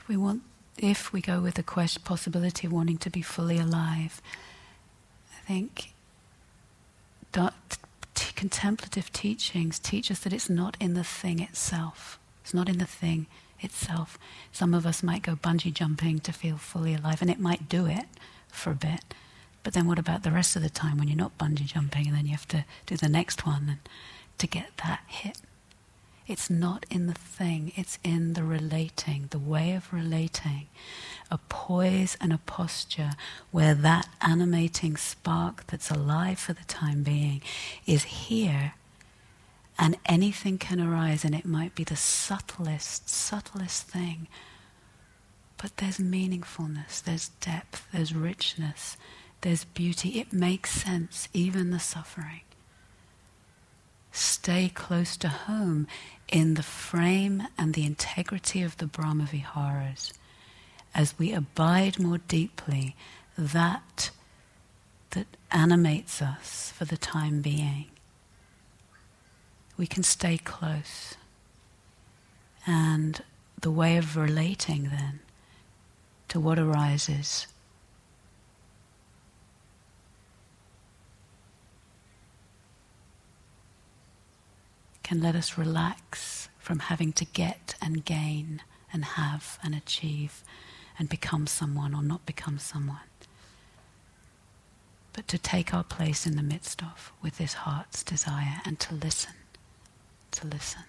If 0.00 0.08
we 0.08 0.16
want, 0.16 0.42
if 0.76 1.12
we 1.12 1.20
go 1.20 1.40
with 1.40 1.54
the 1.54 1.62
question, 1.62 2.02
possibility 2.04 2.66
of 2.66 2.72
wanting 2.72 2.98
to 2.98 3.10
be 3.10 3.22
fully 3.22 3.58
alive, 3.58 4.20
I 5.30 5.46
think 5.46 5.92
contemplative 8.42 9.12
teachings 9.12 9.78
teach 9.78 10.10
us 10.10 10.18
that 10.20 10.32
it's 10.32 10.50
not 10.50 10.76
in 10.80 10.94
the 10.94 11.04
thing 11.04 11.38
itself. 11.38 12.18
It's 12.42 12.52
not 12.52 12.68
in 12.68 12.78
the 12.78 12.86
thing 12.86 13.26
itself. 13.60 14.18
Some 14.50 14.74
of 14.74 14.84
us 14.84 15.02
might 15.02 15.22
go 15.22 15.36
bungee 15.36 15.72
jumping 15.72 16.18
to 16.20 16.32
feel 16.32 16.56
fully 16.56 16.94
alive, 16.94 17.22
and 17.22 17.30
it 17.30 17.38
might 17.38 17.68
do 17.68 17.86
it 17.86 18.06
for 18.48 18.72
a 18.72 18.74
bit. 18.74 19.14
But 19.62 19.74
then 19.74 19.86
what 19.86 19.98
about 19.98 20.22
the 20.22 20.32
rest 20.32 20.56
of 20.56 20.62
the 20.62 20.70
time 20.70 20.98
when 20.98 21.08
you're 21.08 21.16
not 21.16 21.38
bungee 21.38 21.66
jumping 21.66 22.08
and 22.08 22.16
then 22.16 22.26
you 22.26 22.32
have 22.32 22.48
to 22.48 22.64
do 22.86 22.96
the 22.96 23.08
next 23.08 23.46
one 23.46 23.66
and 23.68 23.78
to 24.38 24.46
get 24.46 24.76
that 24.84 25.00
hit? 25.06 25.38
It's 26.26 26.48
not 26.48 26.86
in 26.90 27.08
the 27.08 27.14
thing, 27.14 27.72
it's 27.76 27.98
in 28.04 28.34
the 28.34 28.44
relating, 28.44 29.26
the 29.30 29.38
way 29.38 29.72
of 29.72 29.92
relating. 29.92 30.68
A 31.30 31.38
poise 31.38 32.16
and 32.20 32.32
a 32.32 32.38
posture 32.38 33.12
where 33.50 33.74
that 33.74 34.08
animating 34.20 34.96
spark 34.96 35.66
that's 35.66 35.90
alive 35.90 36.38
for 36.38 36.52
the 36.52 36.64
time 36.64 37.02
being 37.02 37.42
is 37.86 38.04
here 38.04 38.74
and 39.78 39.96
anything 40.06 40.58
can 40.58 40.80
arise 40.80 41.24
and 41.24 41.34
it 41.34 41.44
might 41.44 41.74
be 41.74 41.84
the 41.84 41.96
subtlest, 41.96 43.08
subtlest 43.08 43.84
thing. 43.86 44.28
but 45.58 45.76
there's 45.76 45.98
meaningfulness, 45.98 47.02
there's 47.04 47.28
depth, 47.40 47.86
there's 47.92 48.12
richness, 48.14 48.96
there's 49.42 49.64
beauty. 49.64 50.20
It 50.20 50.32
makes 50.32 50.70
sense, 50.70 51.28
even 51.32 51.70
the 51.70 51.78
suffering. 51.78 52.40
Stay 54.10 54.70
close 54.74 55.16
to 55.18 55.28
home 55.28 55.86
in 56.28 56.54
the 56.54 56.62
frame 56.62 57.44
and 57.58 57.74
the 57.74 57.84
integrity 57.84 58.62
of 58.62 58.76
the 58.78 58.86
Brahmaviharas 58.86 60.12
as 60.94 61.18
we 61.18 61.32
abide 61.32 61.98
more 61.98 62.18
deeply 62.18 62.96
that 63.36 64.10
that 65.10 65.26
animates 65.50 66.22
us 66.22 66.72
for 66.76 66.84
the 66.84 66.96
time 66.96 67.42
being. 67.42 67.86
We 69.76 69.86
can 69.86 70.02
stay 70.02 70.38
close. 70.38 71.16
And 72.66 73.22
the 73.60 73.70
way 73.70 73.96
of 73.96 74.16
relating 74.16 74.84
then 74.84 75.20
to 76.28 76.40
what 76.40 76.58
arises 76.58 77.46
can 85.12 85.20
let 85.20 85.36
us 85.36 85.58
relax 85.58 86.48
from 86.58 86.78
having 86.78 87.12
to 87.12 87.26
get 87.26 87.74
and 87.82 88.02
gain 88.02 88.62
and 88.94 89.04
have 89.04 89.58
and 89.62 89.74
achieve 89.74 90.42
and 90.98 91.06
become 91.06 91.46
someone 91.46 91.94
or 91.94 92.02
not 92.02 92.24
become 92.24 92.58
someone. 92.58 93.10
But 95.12 95.28
to 95.28 95.36
take 95.36 95.74
our 95.74 95.84
place 95.84 96.24
in 96.26 96.36
the 96.36 96.42
midst 96.42 96.82
of 96.82 97.12
with 97.20 97.36
this 97.36 97.52
heart's 97.52 98.02
desire 98.02 98.62
and 98.64 98.80
to 98.80 98.94
listen. 98.94 99.34
To 100.30 100.46
listen. 100.46 100.84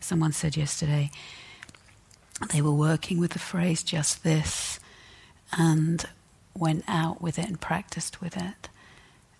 Someone 0.00 0.32
said 0.32 0.56
yesterday 0.56 1.10
they 2.50 2.62
were 2.62 2.72
working 2.72 3.20
with 3.20 3.32
the 3.32 3.38
phrase 3.38 3.82
just 3.82 4.24
this 4.24 4.80
and 5.52 6.06
went 6.56 6.84
out 6.88 7.20
with 7.20 7.38
it 7.38 7.46
and 7.46 7.60
practiced 7.60 8.22
with 8.22 8.38
it. 8.38 8.70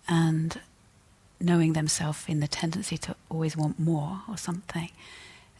And 0.07 0.61
knowing 1.41 1.73
themselves 1.73 2.25
in 2.29 2.41
the 2.41 2.49
tendency 2.49 2.97
to 2.99 3.17
always 3.29 3.57
want 3.57 3.79
more 3.79 4.23
or 4.29 4.37
something, 4.37 4.91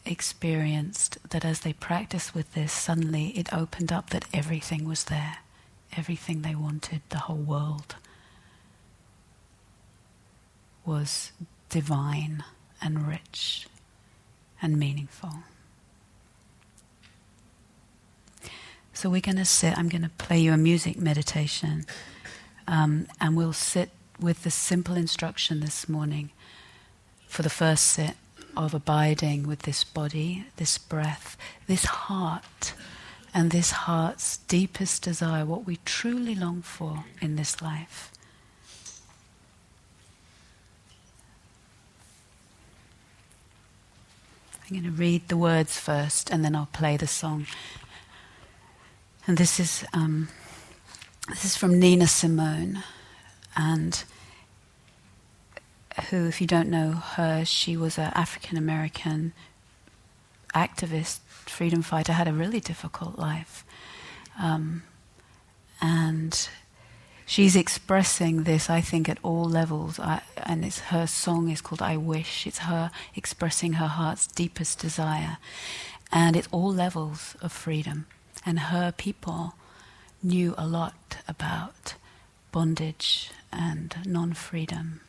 experienced 0.05 1.17
that 1.29 1.43
as 1.43 1.61
they 1.61 1.73
practiced 1.73 2.35
with 2.35 2.53
this, 2.53 2.71
suddenly 2.71 3.29
it 3.29 3.53
opened 3.53 3.91
up 3.91 4.09
that 4.11 4.25
everything 4.33 4.87
was 4.87 5.05
there, 5.05 5.37
everything 5.97 6.41
they 6.41 6.55
wanted, 6.55 7.01
the 7.09 7.19
whole 7.19 7.35
world 7.35 7.95
was 10.85 11.31
divine 11.69 12.43
and 12.81 13.07
rich 13.07 13.67
and 14.61 14.77
meaningful. 14.77 15.31
So 18.93 19.09
we're 19.09 19.21
going 19.21 19.37
to 19.37 19.45
sit, 19.45 19.77
I'm 19.77 19.89
going 19.89 20.03
to 20.03 20.09
play 20.09 20.39
you 20.39 20.53
a 20.53 20.57
music 20.57 20.97
meditation, 20.97 21.85
um, 22.67 23.07
and 23.19 23.35
we'll 23.35 23.51
sit 23.51 23.89
with 24.19 24.43
the 24.43 24.51
simple 24.51 24.95
instruction 24.95 25.59
this 25.59 25.89
morning 25.89 26.31
for 27.27 27.41
the 27.41 27.49
first 27.49 27.85
sit 27.85 28.15
of 28.55 28.73
abiding 28.73 29.45
with 29.45 29.63
this 29.63 29.83
body, 29.83 30.45
this 30.55 30.77
breath, 30.77 31.37
this 31.67 31.85
heart, 31.85 32.73
and 33.33 33.51
this 33.51 33.71
heart's 33.71 34.37
deepest 34.37 35.03
desire, 35.03 35.45
what 35.45 35.65
we 35.65 35.77
truly 35.83 36.35
long 36.35 36.61
for 36.61 37.03
in 37.21 37.35
this 37.35 37.61
life. 37.61 38.11
I'm 44.63 44.81
going 44.81 44.83
to 44.91 44.97
read 44.97 45.27
the 45.27 45.37
words 45.37 45.77
first 45.77 46.31
and 46.31 46.43
then 46.43 46.55
I'll 46.55 46.69
play 46.71 46.97
the 46.97 47.07
song. 47.07 47.45
And 49.27 49.37
this 49.37 49.59
is, 49.59 49.85
um, 49.93 50.29
this 51.29 51.45
is 51.45 51.55
from 51.55 51.79
Nina 51.79 52.07
Simone. 52.07 52.83
And 53.55 54.03
who, 56.09 56.27
if 56.27 56.41
you 56.41 56.47
don't 56.47 56.69
know 56.69 56.91
her, 56.91 57.45
she 57.45 57.77
was 57.77 57.97
an 57.97 58.11
African 58.13 58.57
American 58.57 59.33
activist, 60.53 61.19
freedom 61.27 61.81
fighter, 61.81 62.13
had 62.13 62.27
a 62.27 62.33
really 62.33 62.59
difficult 62.59 63.17
life. 63.17 63.65
Um, 64.41 64.83
and 65.81 66.49
she's 67.25 67.55
expressing 67.55 68.43
this, 68.43 68.69
I 68.69 68.81
think, 68.81 69.07
at 69.07 69.19
all 69.23 69.45
levels. 69.45 69.99
I, 69.99 70.21
and 70.37 70.65
it's 70.65 70.79
her 70.79 71.07
song 71.07 71.49
is 71.49 71.61
called 71.61 71.81
"I 71.81 71.97
Wish." 71.97 72.47
It's 72.47 72.59
her 72.59 72.91
expressing 73.15 73.73
her 73.73 73.87
heart's 73.87 74.27
deepest 74.27 74.79
desire, 74.79 75.37
and 76.11 76.35
it's 76.35 76.49
all 76.51 76.73
levels 76.73 77.35
of 77.41 77.51
freedom. 77.51 78.07
And 78.45 78.59
her 78.59 78.91
people 78.91 79.55
knew 80.21 80.53
a 80.57 80.67
lot 80.67 81.17
about 81.27 81.95
bondage 82.51 83.31
and 83.55 83.95
non-freedom 84.05 85.01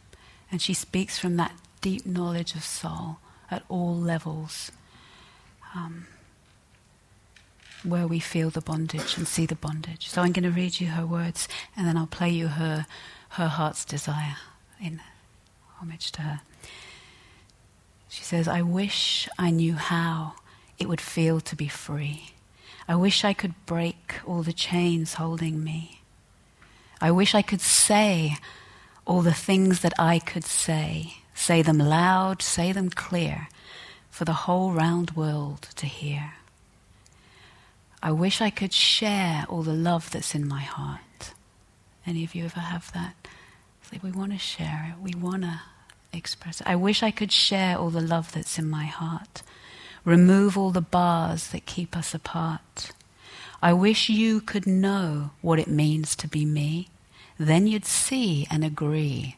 and 0.50 0.62
she 0.62 0.74
speaks 0.74 1.18
from 1.18 1.36
that 1.36 1.52
deep 1.80 2.06
knowledge 2.06 2.54
of 2.54 2.64
soul 2.64 3.18
at 3.50 3.62
all 3.68 3.94
levels, 3.94 4.72
um, 5.74 6.06
where 7.84 8.06
we 8.06 8.18
feel 8.18 8.50
the 8.50 8.60
bondage 8.60 9.16
and 9.16 9.28
see 9.28 9.46
the 9.46 9.54
bondage. 9.54 10.08
So 10.08 10.22
I'm 10.22 10.32
going 10.32 10.44
to 10.44 10.50
read 10.50 10.80
you 10.80 10.88
her 10.88 11.06
words, 11.06 11.48
and 11.76 11.86
then 11.86 11.96
I'll 11.96 12.06
play 12.06 12.30
you 12.30 12.48
her 12.48 12.86
her 13.30 13.48
heart's 13.48 13.84
desire 13.84 14.36
in 14.80 15.00
homage 15.78 16.10
to 16.12 16.22
her. 16.22 16.40
She 18.08 18.22
says, 18.22 18.48
"I 18.48 18.62
wish 18.62 19.28
I 19.38 19.50
knew 19.50 19.74
how 19.74 20.34
it 20.78 20.88
would 20.88 21.00
feel 21.00 21.40
to 21.40 21.56
be 21.56 21.68
free. 21.68 22.32
I 22.88 22.94
wish 22.94 23.24
I 23.24 23.32
could 23.32 23.54
break 23.66 24.20
all 24.24 24.42
the 24.42 24.52
chains 24.52 25.14
holding 25.14 25.62
me. 25.62 26.00
I 27.00 27.10
wish 27.10 27.34
I 27.34 27.42
could 27.42 27.60
say." 27.60 28.36
all 29.06 29.22
the 29.22 29.32
things 29.32 29.80
that 29.80 29.94
I 29.98 30.18
could 30.18 30.44
say, 30.44 31.18
say 31.32 31.62
them 31.62 31.78
loud, 31.78 32.42
say 32.42 32.72
them 32.72 32.90
clear, 32.90 33.48
for 34.10 34.24
the 34.24 34.32
whole 34.32 34.72
round 34.72 35.12
world 35.12 35.68
to 35.76 35.86
hear. 35.86 36.34
I 38.02 38.10
wish 38.10 38.40
I 38.40 38.50
could 38.50 38.72
share 38.72 39.46
all 39.48 39.62
the 39.62 39.72
love 39.72 40.10
that's 40.10 40.34
in 40.34 40.46
my 40.46 40.60
heart. 40.60 41.32
Any 42.06 42.24
of 42.24 42.34
you 42.34 42.44
ever 42.44 42.60
have 42.60 42.92
that? 42.92 43.14
Like 43.92 44.02
we 44.02 44.10
want 44.10 44.32
to 44.32 44.38
share 44.38 44.92
it, 44.92 45.02
we 45.02 45.14
want 45.14 45.42
to 45.42 45.60
express 46.12 46.60
it. 46.60 46.66
I 46.66 46.74
wish 46.74 47.02
I 47.02 47.12
could 47.12 47.30
share 47.30 47.78
all 47.78 47.90
the 47.90 48.00
love 48.00 48.32
that's 48.32 48.58
in 48.58 48.68
my 48.68 48.86
heart, 48.86 49.42
remove 50.04 50.58
all 50.58 50.72
the 50.72 50.80
bars 50.80 51.48
that 51.48 51.66
keep 51.66 51.96
us 51.96 52.12
apart. 52.14 52.90
I 53.62 53.72
wish 53.72 54.08
you 54.08 54.40
could 54.40 54.66
know 54.66 55.30
what 55.40 55.58
it 55.58 55.68
means 55.68 56.14
to 56.16 56.28
be 56.28 56.44
me 56.44 56.88
then 57.38 57.66
you'd 57.66 57.84
see 57.84 58.46
and 58.50 58.64
agree 58.64 59.36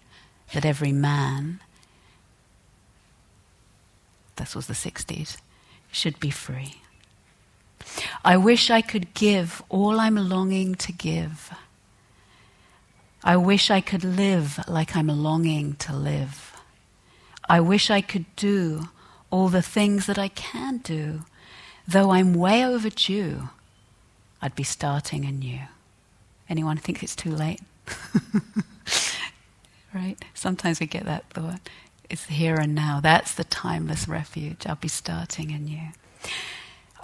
that 0.52 0.64
every 0.64 0.92
man, 0.92 1.60
this 4.36 4.54
was 4.54 4.66
the 4.66 4.74
60s, 4.74 5.38
should 5.90 6.20
be 6.20 6.30
free. 6.30 6.82
I 8.24 8.36
wish 8.36 8.70
I 8.70 8.82
could 8.82 9.14
give 9.14 9.62
all 9.68 9.98
I'm 9.98 10.16
longing 10.16 10.74
to 10.76 10.92
give. 10.92 11.52
I 13.24 13.36
wish 13.36 13.70
I 13.70 13.80
could 13.80 14.04
live 14.04 14.60
like 14.68 14.94
I'm 14.94 15.08
longing 15.08 15.74
to 15.76 15.92
live. 15.94 16.56
I 17.48 17.60
wish 17.60 17.90
I 17.90 18.00
could 18.00 18.26
do 18.36 18.88
all 19.30 19.48
the 19.48 19.62
things 19.62 20.06
that 20.06 20.18
I 20.18 20.28
can 20.28 20.78
do. 20.78 21.24
Though 21.86 22.10
I'm 22.10 22.34
way 22.34 22.64
overdue, 22.64 23.48
I'd 24.40 24.54
be 24.54 24.62
starting 24.62 25.24
anew. 25.24 25.60
Anyone 26.48 26.76
think 26.76 27.02
it's 27.02 27.16
too 27.16 27.34
late? 27.34 27.60
right? 29.94 30.16
Sometimes 30.34 30.80
we 30.80 30.86
get 30.86 31.04
that 31.04 31.28
thought. 31.30 31.68
It's 32.08 32.26
here 32.26 32.56
and 32.56 32.74
now. 32.74 33.00
That's 33.00 33.34
the 33.34 33.44
timeless 33.44 34.08
refuge. 34.08 34.66
I'll 34.66 34.76
be 34.76 34.88
starting 34.88 35.52
anew. 35.52 35.88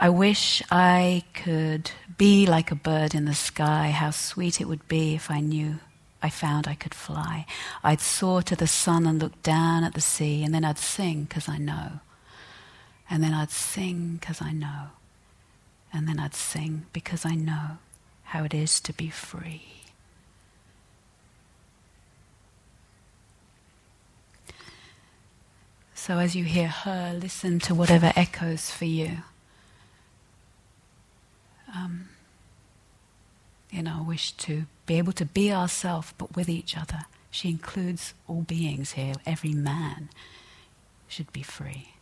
I 0.00 0.08
wish 0.08 0.62
I 0.70 1.24
could 1.34 1.90
be 2.16 2.46
like 2.46 2.70
a 2.70 2.76
bird 2.76 3.14
in 3.14 3.26
the 3.26 3.34
sky. 3.34 3.90
How 3.90 4.10
sweet 4.10 4.60
it 4.60 4.66
would 4.66 4.88
be 4.88 5.14
if 5.14 5.30
I 5.30 5.40
knew 5.40 5.78
I 6.24 6.30
found 6.30 6.66
I 6.66 6.74
could 6.74 6.94
fly. 6.94 7.44
I'd 7.82 8.00
soar 8.00 8.40
to 8.44 8.56
the 8.56 8.66
sun 8.66 9.06
and 9.06 9.20
look 9.20 9.42
down 9.42 9.84
at 9.84 9.92
the 9.92 10.00
sea, 10.00 10.42
and 10.42 10.54
then 10.54 10.64
I'd 10.64 10.78
sing 10.78 11.24
because 11.24 11.50
I 11.50 11.58
know. 11.58 12.00
And 13.10 13.22
then 13.22 13.34
I'd 13.34 13.50
sing 13.50 14.16
because 14.18 14.40
I 14.40 14.52
know. 14.52 14.86
And 15.94 16.08
then 16.08 16.18
I'd 16.18 16.34
sing 16.34 16.86
because 16.92 17.24
I 17.24 17.36
know 17.36 17.78
how 18.24 18.42
it 18.42 18.52
is 18.52 18.80
to 18.80 18.92
be 18.92 19.10
free. 19.10 19.62
So 25.94 26.18
as 26.18 26.34
you 26.34 26.44
hear 26.44 26.66
her, 26.68 27.16
listen 27.18 27.60
to 27.60 27.74
whatever 27.74 28.12
echoes 28.16 28.70
for 28.70 28.84
you. 28.84 29.18
Um, 31.74 32.08
in 33.70 33.86
our 33.86 34.02
wish 34.02 34.32
to 34.32 34.66
be 34.86 34.98
able 34.98 35.12
to 35.12 35.24
be 35.24 35.52
ourselves, 35.52 36.12
but 36.18 36.36
with 36.36 36.48
each 36.48 36.76
other. 36.76 37.06
She 37.30 37.48
includes 37.48 38.14
all 38.28 38.42
beings 38.42 38.92
here. 38.92 39.14
Every 39.24 39.52
man 39.54 40.10
should 41.08 41.32
be 41.32 41.42
free. 41.42 41.93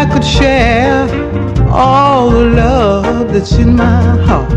I 0.00 0.06
could 0.06 0.24
share 0.24 1.08
all 1.72 2.30
the 2.30 2.44
love 2.44 3.32
that's 3.32 3.54
in 3.54 3.74
my 3.74 4.02
heart. 4.28 4.52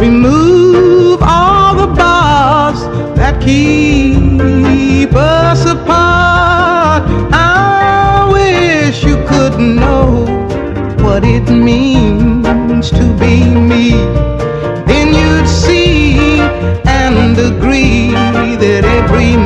Remove 0.00 1.20
all 1.22 1.74
the 1.74 1.88
bars 1.88 2.80
that 3.18 3.38
keep 3.42 5.12
us 5.12 5.66
apart. 5.66 7.02
I 7.34 8.26
wish 8.32 9.04
you 9.04 9.16
could 9.28 9.60
know 9.60 10.24
what 11.04 11.22
it 11.22 11.46
means 11.50 12.90
to 12.92 13.04
be 13.20 13.44
me. 13.44 13.90
Then 14.86 15.08
you'd 15.12 15.46
see 15.46 16.40
and 16.86 17.38
agree 17.38 18.12
that 18.56 18.86
every 18.86 19.36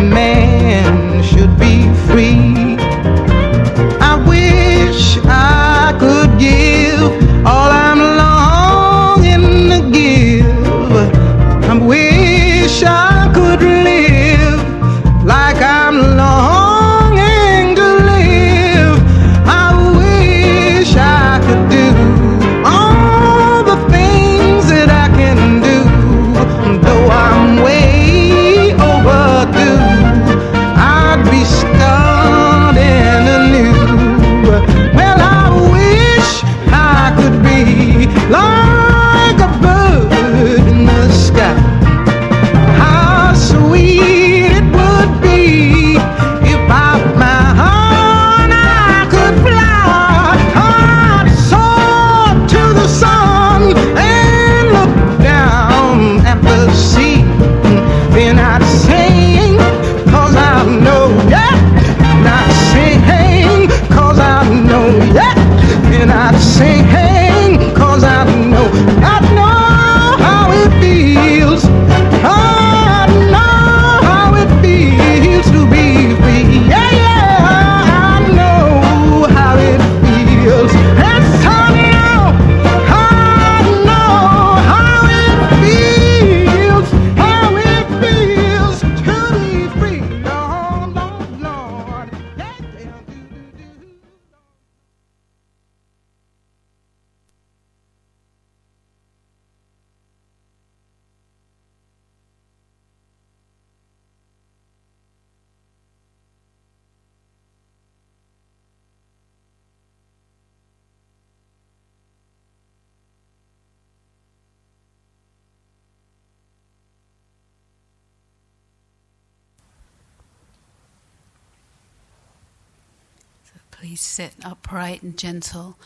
sit 124.00 124.32
upright 124.42 125.02
and 125.02 125.16
gentle 125.18 125.76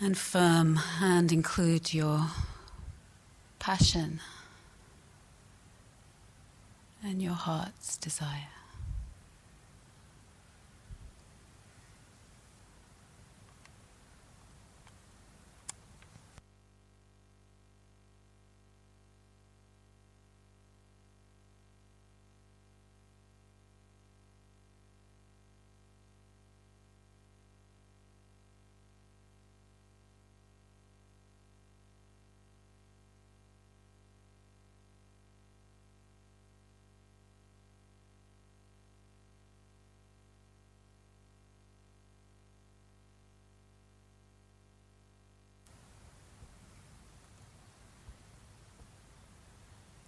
and 0.00 0.16
firm 0.16 0.80
and 1.00 1.30
include 1.30 1.92
your 1.92 2.26
passion 3.58 4.20
and 7.02 7.20
your 7.22 7.34
heart's 7.34 7.96
desire. 7.96 8.59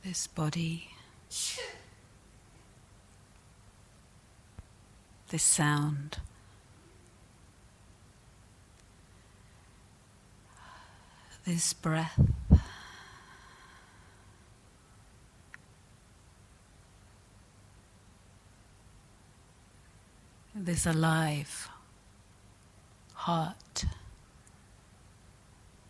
this 0.04 0.26
body, 0.26 0.88
this 5.28 5.42
sound. 5.42 6.18
This 11.44 11.72
breath. 11.72 12.20
this 20.54 20.86
alive 20.86 21.68
heart 23.14 23.84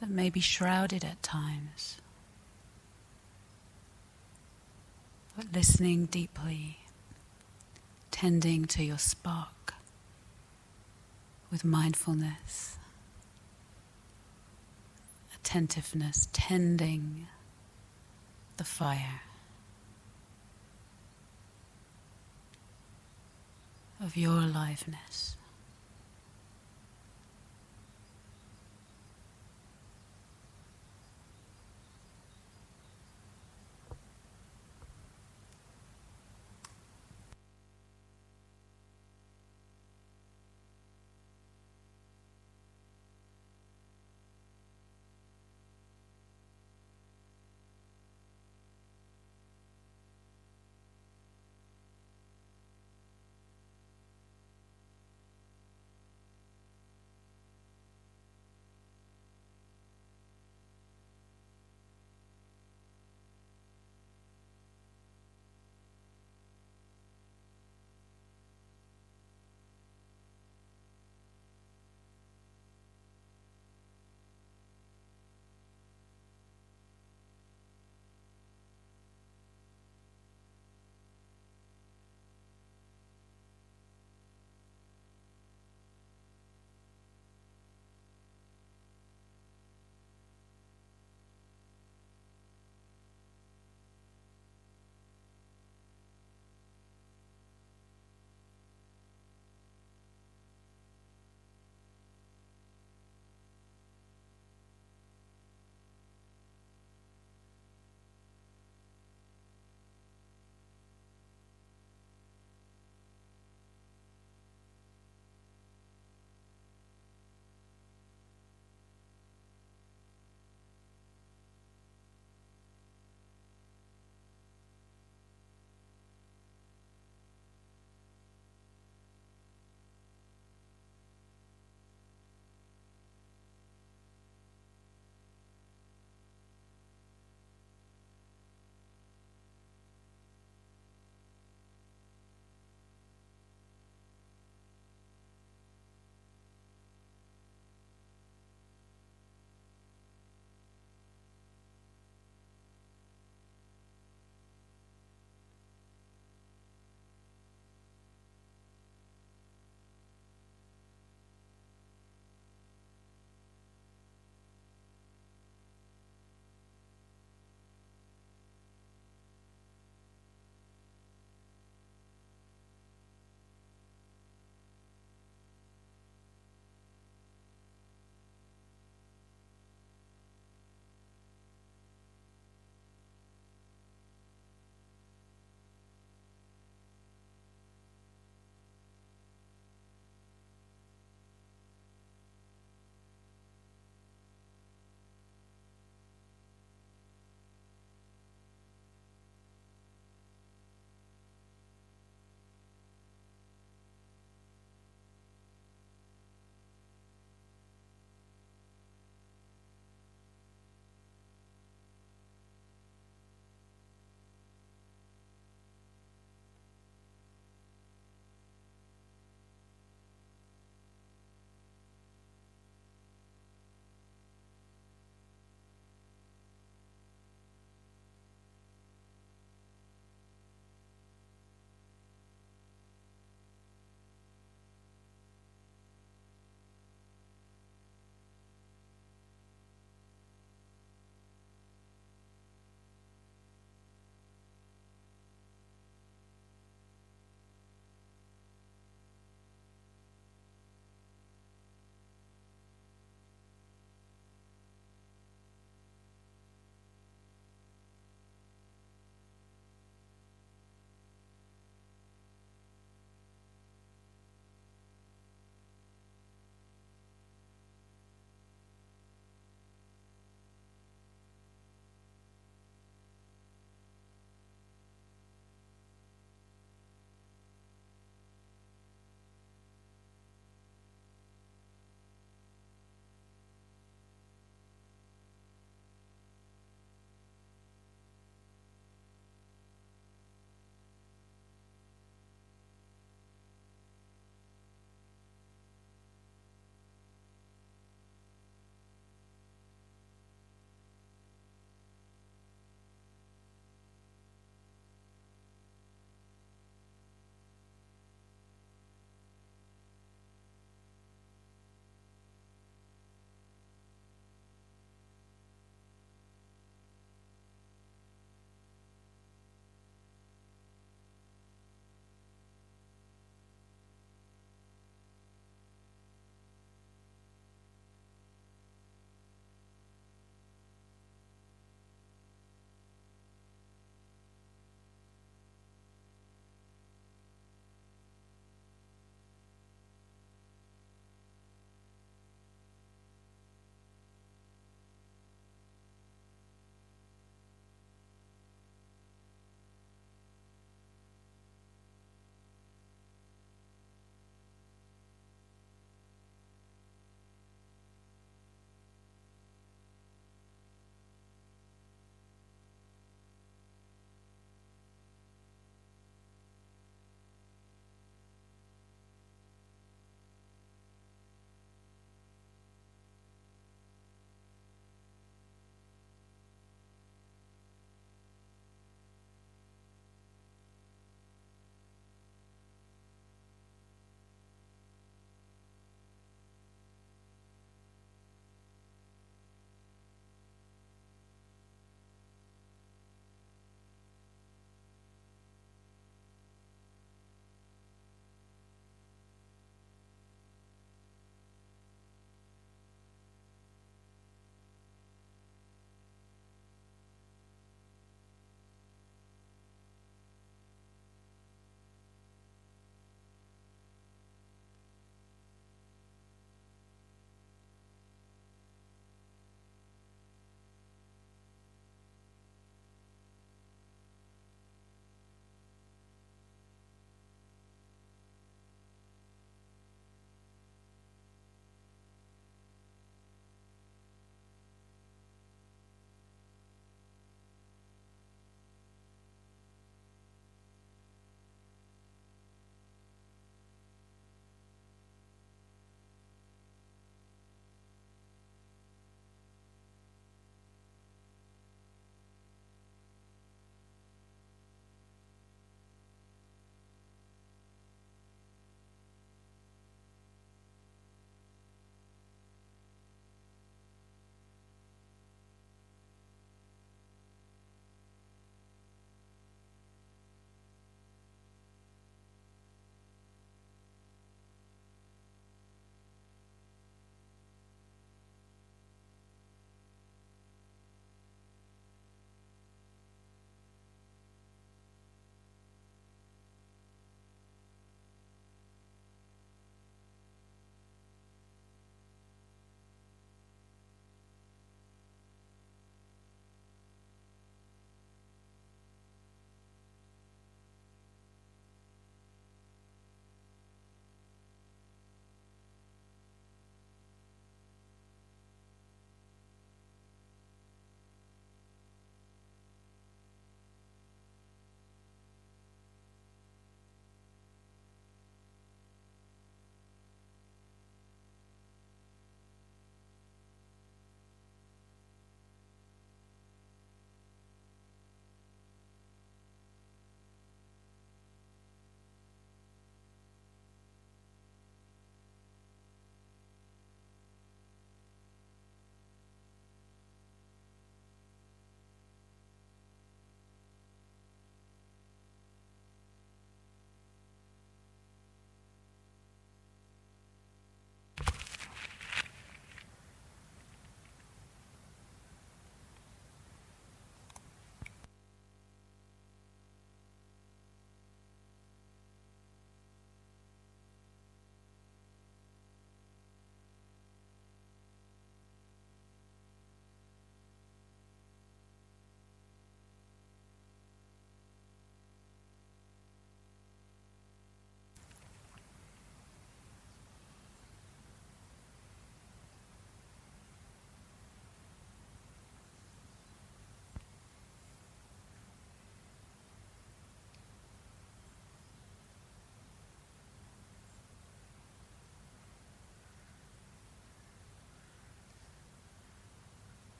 that 0.00 0.08
may 0.08 0.30
be 0.30 0.40
shrouded 0.40 1.04
at 1.04 1.22
times. 1.22 1.98
but 5.36 5.52
listening 5.52 6.06
deeply, 6.06 6.78
tending 8.10 8.64
to 8.66 8.84
your 8.84 8.98
spark 8.98 9.74
with 11.50 11.64
mindfulness, 11.64 12.76
attentiveness, 15.34 16.28
tending 16.32 17.26
the 18.56 18.64
fire 18.64 19.22
of 24.00 24.16
your 24.16 24.38
aliveness. 24.38 25.36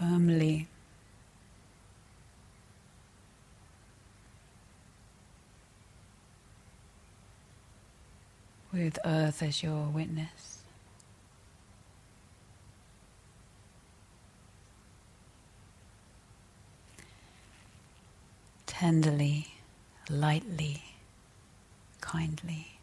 Firmly. 0.00 0.66
With 8.72 8.98
earth 9.04 9.42
as 9.42 9.62
your 9.62 9.88
witness. 9.88 10.58
Tenderly, 18.66 19.48
lightly, 20.08 20.82
kindly. 22.00 22.79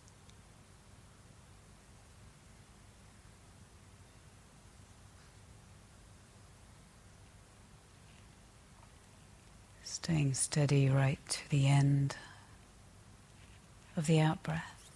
Staying 9.99 10.35
steady 10.35 10.89
right 10.89 11.17
to 11.27 11.49
the 11.49 11.67
end 11.67 12.15
of 13.97 14.05
the 14.05 14.19
out 14.21 14.43
breath. 14.43 14.91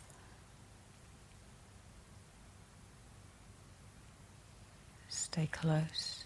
Stay 5.09 5.49
close. 5.51 6.23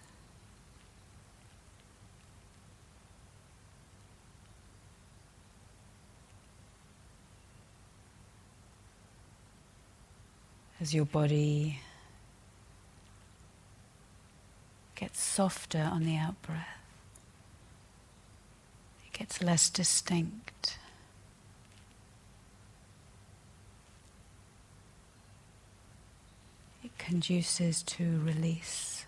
As 10.82 10.94
your 10.94 11.06
body 11.06 11.80
gets 14.96 15.24
softer 15.24 15.90
on 15.92 16.04
the 16.04 16.18
out 16.18 16.40
breath 16.42 16.85
gets 19.18 19.42
less 19.42 19.70
distinct. 19.70 20.78
It 26.84 26.98
conduces 26.98 27.82
to 27.84 28.20
release. 28.20 29.06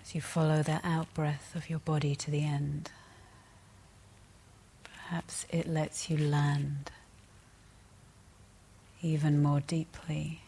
As 0.00 0.14
you 0.14 0.20
follow 0.20 0.62
the 0.62 0.80
out 0.84 1.12
breath 1.14 1.52
of 1.56 1.68
your 1.68 1.80
body 1.80 2.14
to 2.14 2.30
the 2.30 2.44
end, 2.44 2.92
perhaps 4.84 5.46
it 5.50 5.66
lets 5.66 6.08
you 6.08 6.16
land 6.16 6.92
even 9.02 9.42
more 9.42 9.60
deeply 9.60 10.42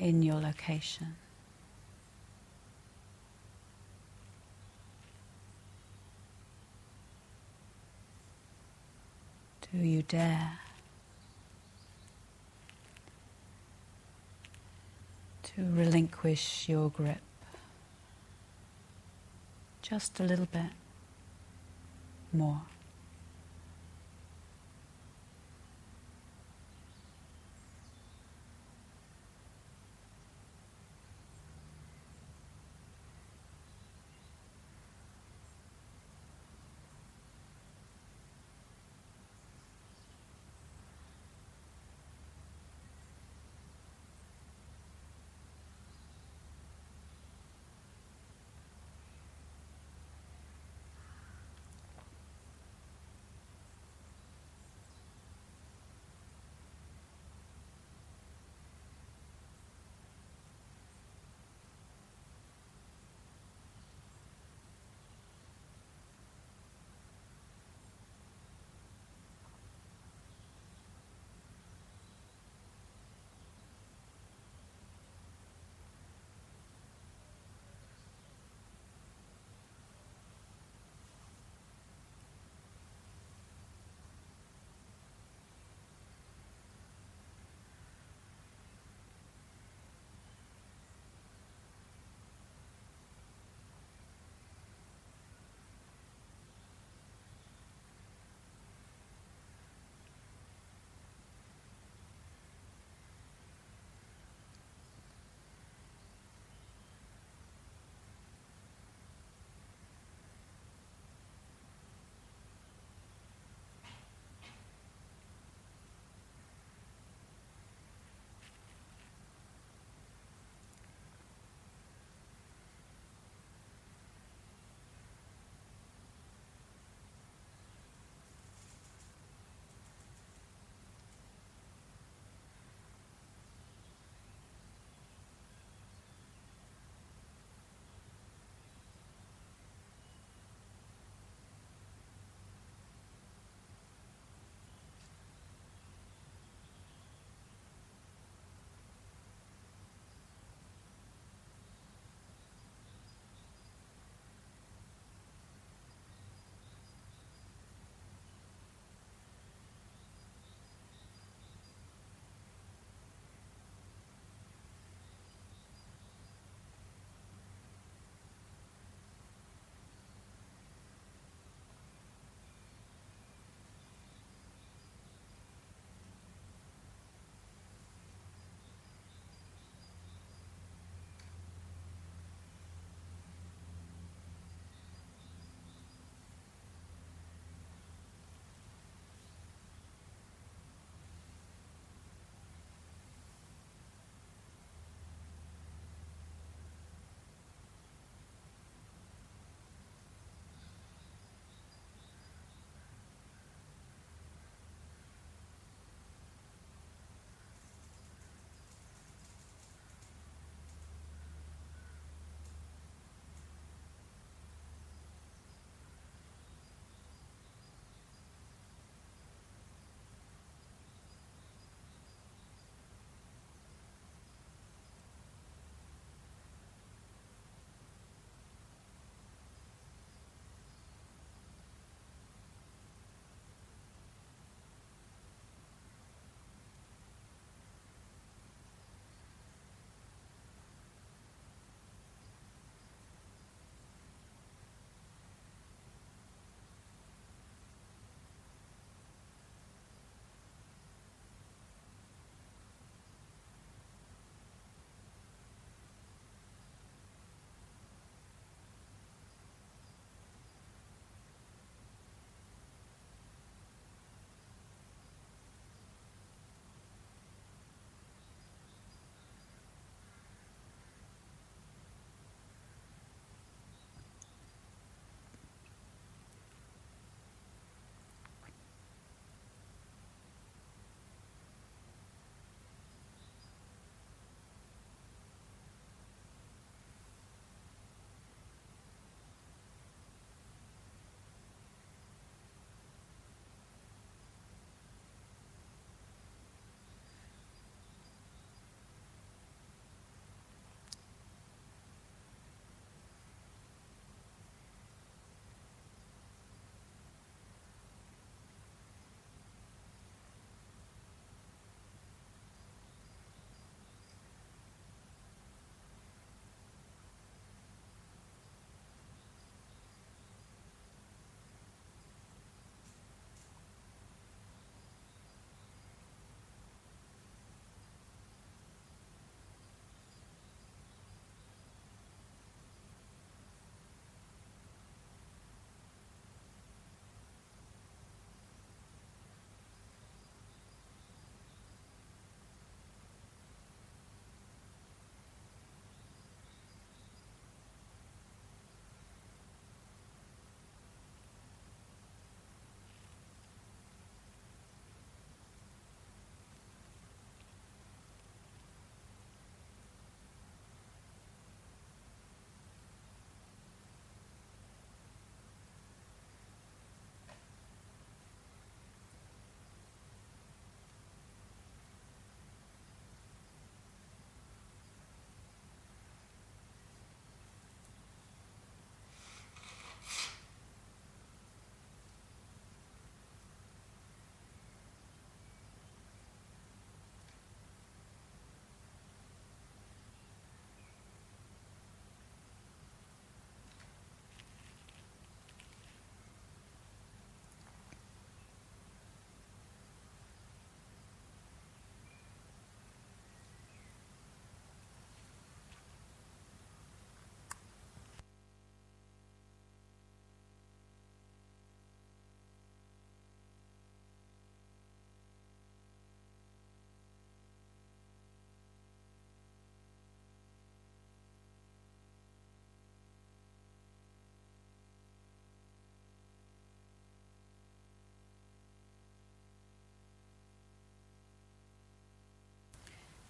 in 0.00 0.22
your 0.22 0.40
location. 0.40 1.14
Do 9.72 9.78
you 9.78 10.02
dare 10.02 10.58
to 15.44 15.52
relinquish 15.58 16.68
your 16.68 16.90
grip 16.90 17.22
just 19.80 20.20
a 20.20 20.24
little 20.24 20.44
bit 20.44 20.72
more? 22.34 22.60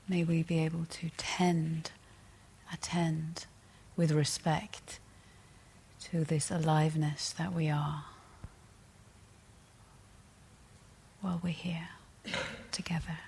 May 0.09 0.25
we 0.25 0.43
be 0.43 0.59
able 0.65 0.87
to 0.87 1.11
tend, 1.17 1.91
attend 2.73 3.47
with 3.97 4.11
respect 4.13 4.99
to 6.05 6.25
this 6.25 6.51
aliveness 6.51 7.33
that 7.33 7.53
we 7.53 7.71
are 7.71 8.05
while 11.21 11.41
we're 11.43 11.51
here 11.51 11.89
together. 12.73 13.19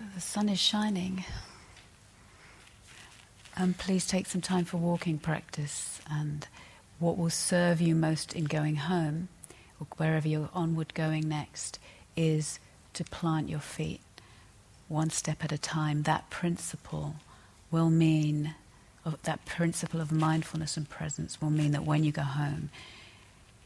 So 0.00 0.06
the 0.14 0.20
sun 0.22 0.48
is 0.48 0.58
shining. 0.58 1.26
And 3.54 3.76
please 3.76 4.06
take 4.06 4.26
some 4.26 4.40
time 4.40 4.64
for 4.64 4.78
walking 4.78 5.18
practice 5.18 6.00
and 6.10 6.48
what 6.98 7.18
will 7.18 7.28
serve 7.28 7.82
you 7.82 7.94
most 7.94 8.32
in 8.32 8.44
going 8.44 8.76
home 8.76 9.28
or 9.78 9.86
wherever 9.98 10.26
you're 10.26 10.48
onward 10.54 10.94
going 10.94 11.28
next 11.28 11.78
is 12.16 12.58
to 12.94 13.04
plant 13.04 13.50
your 13.50 13.60
feet 13.60 14.00
one 14.88 15.10
step 15.10 15.44
at 15.44 15.52
a 15.52 15.58
time. 15.58 16.04
That 16.04 16.30
principle 16.30 17.16
will 17.70 17.90
mean, 17.90 18.54
that 19.24 19.44
principle 19.44 20.00
of 20.00 20.10
mindfulness 20.10 20.78
and 20.78 20.88
presence 20.88 21.42
will 21.42 21.50
mean 21.50 21.72
that 21.72 21.84
when 21.84 22.04
you 22.04 22.12
go 22.12 22.22
home, 22.22 22.70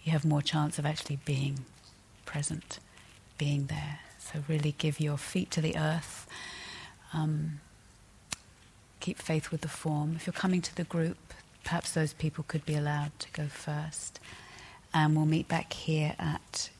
you 0.03 0.11
have 0.11 0.25
more 0.25 0.43
chance 0.43 0.81
of 0.81 0.85
actually 0.85 1.21
being 1.25 1.65
present, 2.25 2.81
being 3.39 3.67
there. 3.67 4.01
So, 4.25 4.43
really 4.49 4.75
give 4.79 5.01
your 5.01 5.19
feet 5.19 5.51
to 5.53 5.61
the 5.61 5.77
earth. 5.77 6.27
Um, 7.13 7.61
keep 9.01 9.19
faith 9.19 9.51
with 9.51 9.61
the 9.61 9.69
form. 9.69 10.15
If 10.17 10.27
you're 10.27 10.33
coming 10.33 10.63
to 10.63 10.75
the 10.75 10.85
group, 10.85 11.19
perhaps 11.63 11.93
those 11.93 12.15
people 12.15 12.45
could 12.49 12.65
be 12.65 12.75
allowed 12.75 13.19
to 13.19 13.31
go 13.33 13.47
first. 13.49 14.19
And 14.95 15.15
we'll 15.15 15.27
meet 15.27 15.47
back 15.47 15.75
here 15.75 16.15
at 16.19 16.71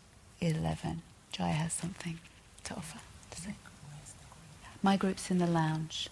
11. 0.41 1.03
Jai 1.33 1.49
has 1.49 1.75
something 1.75 2.19
to 2.65 2.75
offer. 2.75 2.99
To 3.33 3.41
say. 3.41 3.55
My 4.83 4.97
group's 4.97 5.31
in 5.31 5.39
the 5.39 5.47
lounge. 5.47 6.09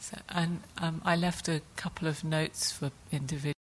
So, 0.00 0.18
and 0.28 0.60
um, 0.78 1.02
I 1.04 1.16
left 1.16 1.48
a 1.48 1.62
couple 1.74 2.06
of 2.06 2.22
notes 2.22 2.70
for 2.70 2.92
individuals. 3.10 3.54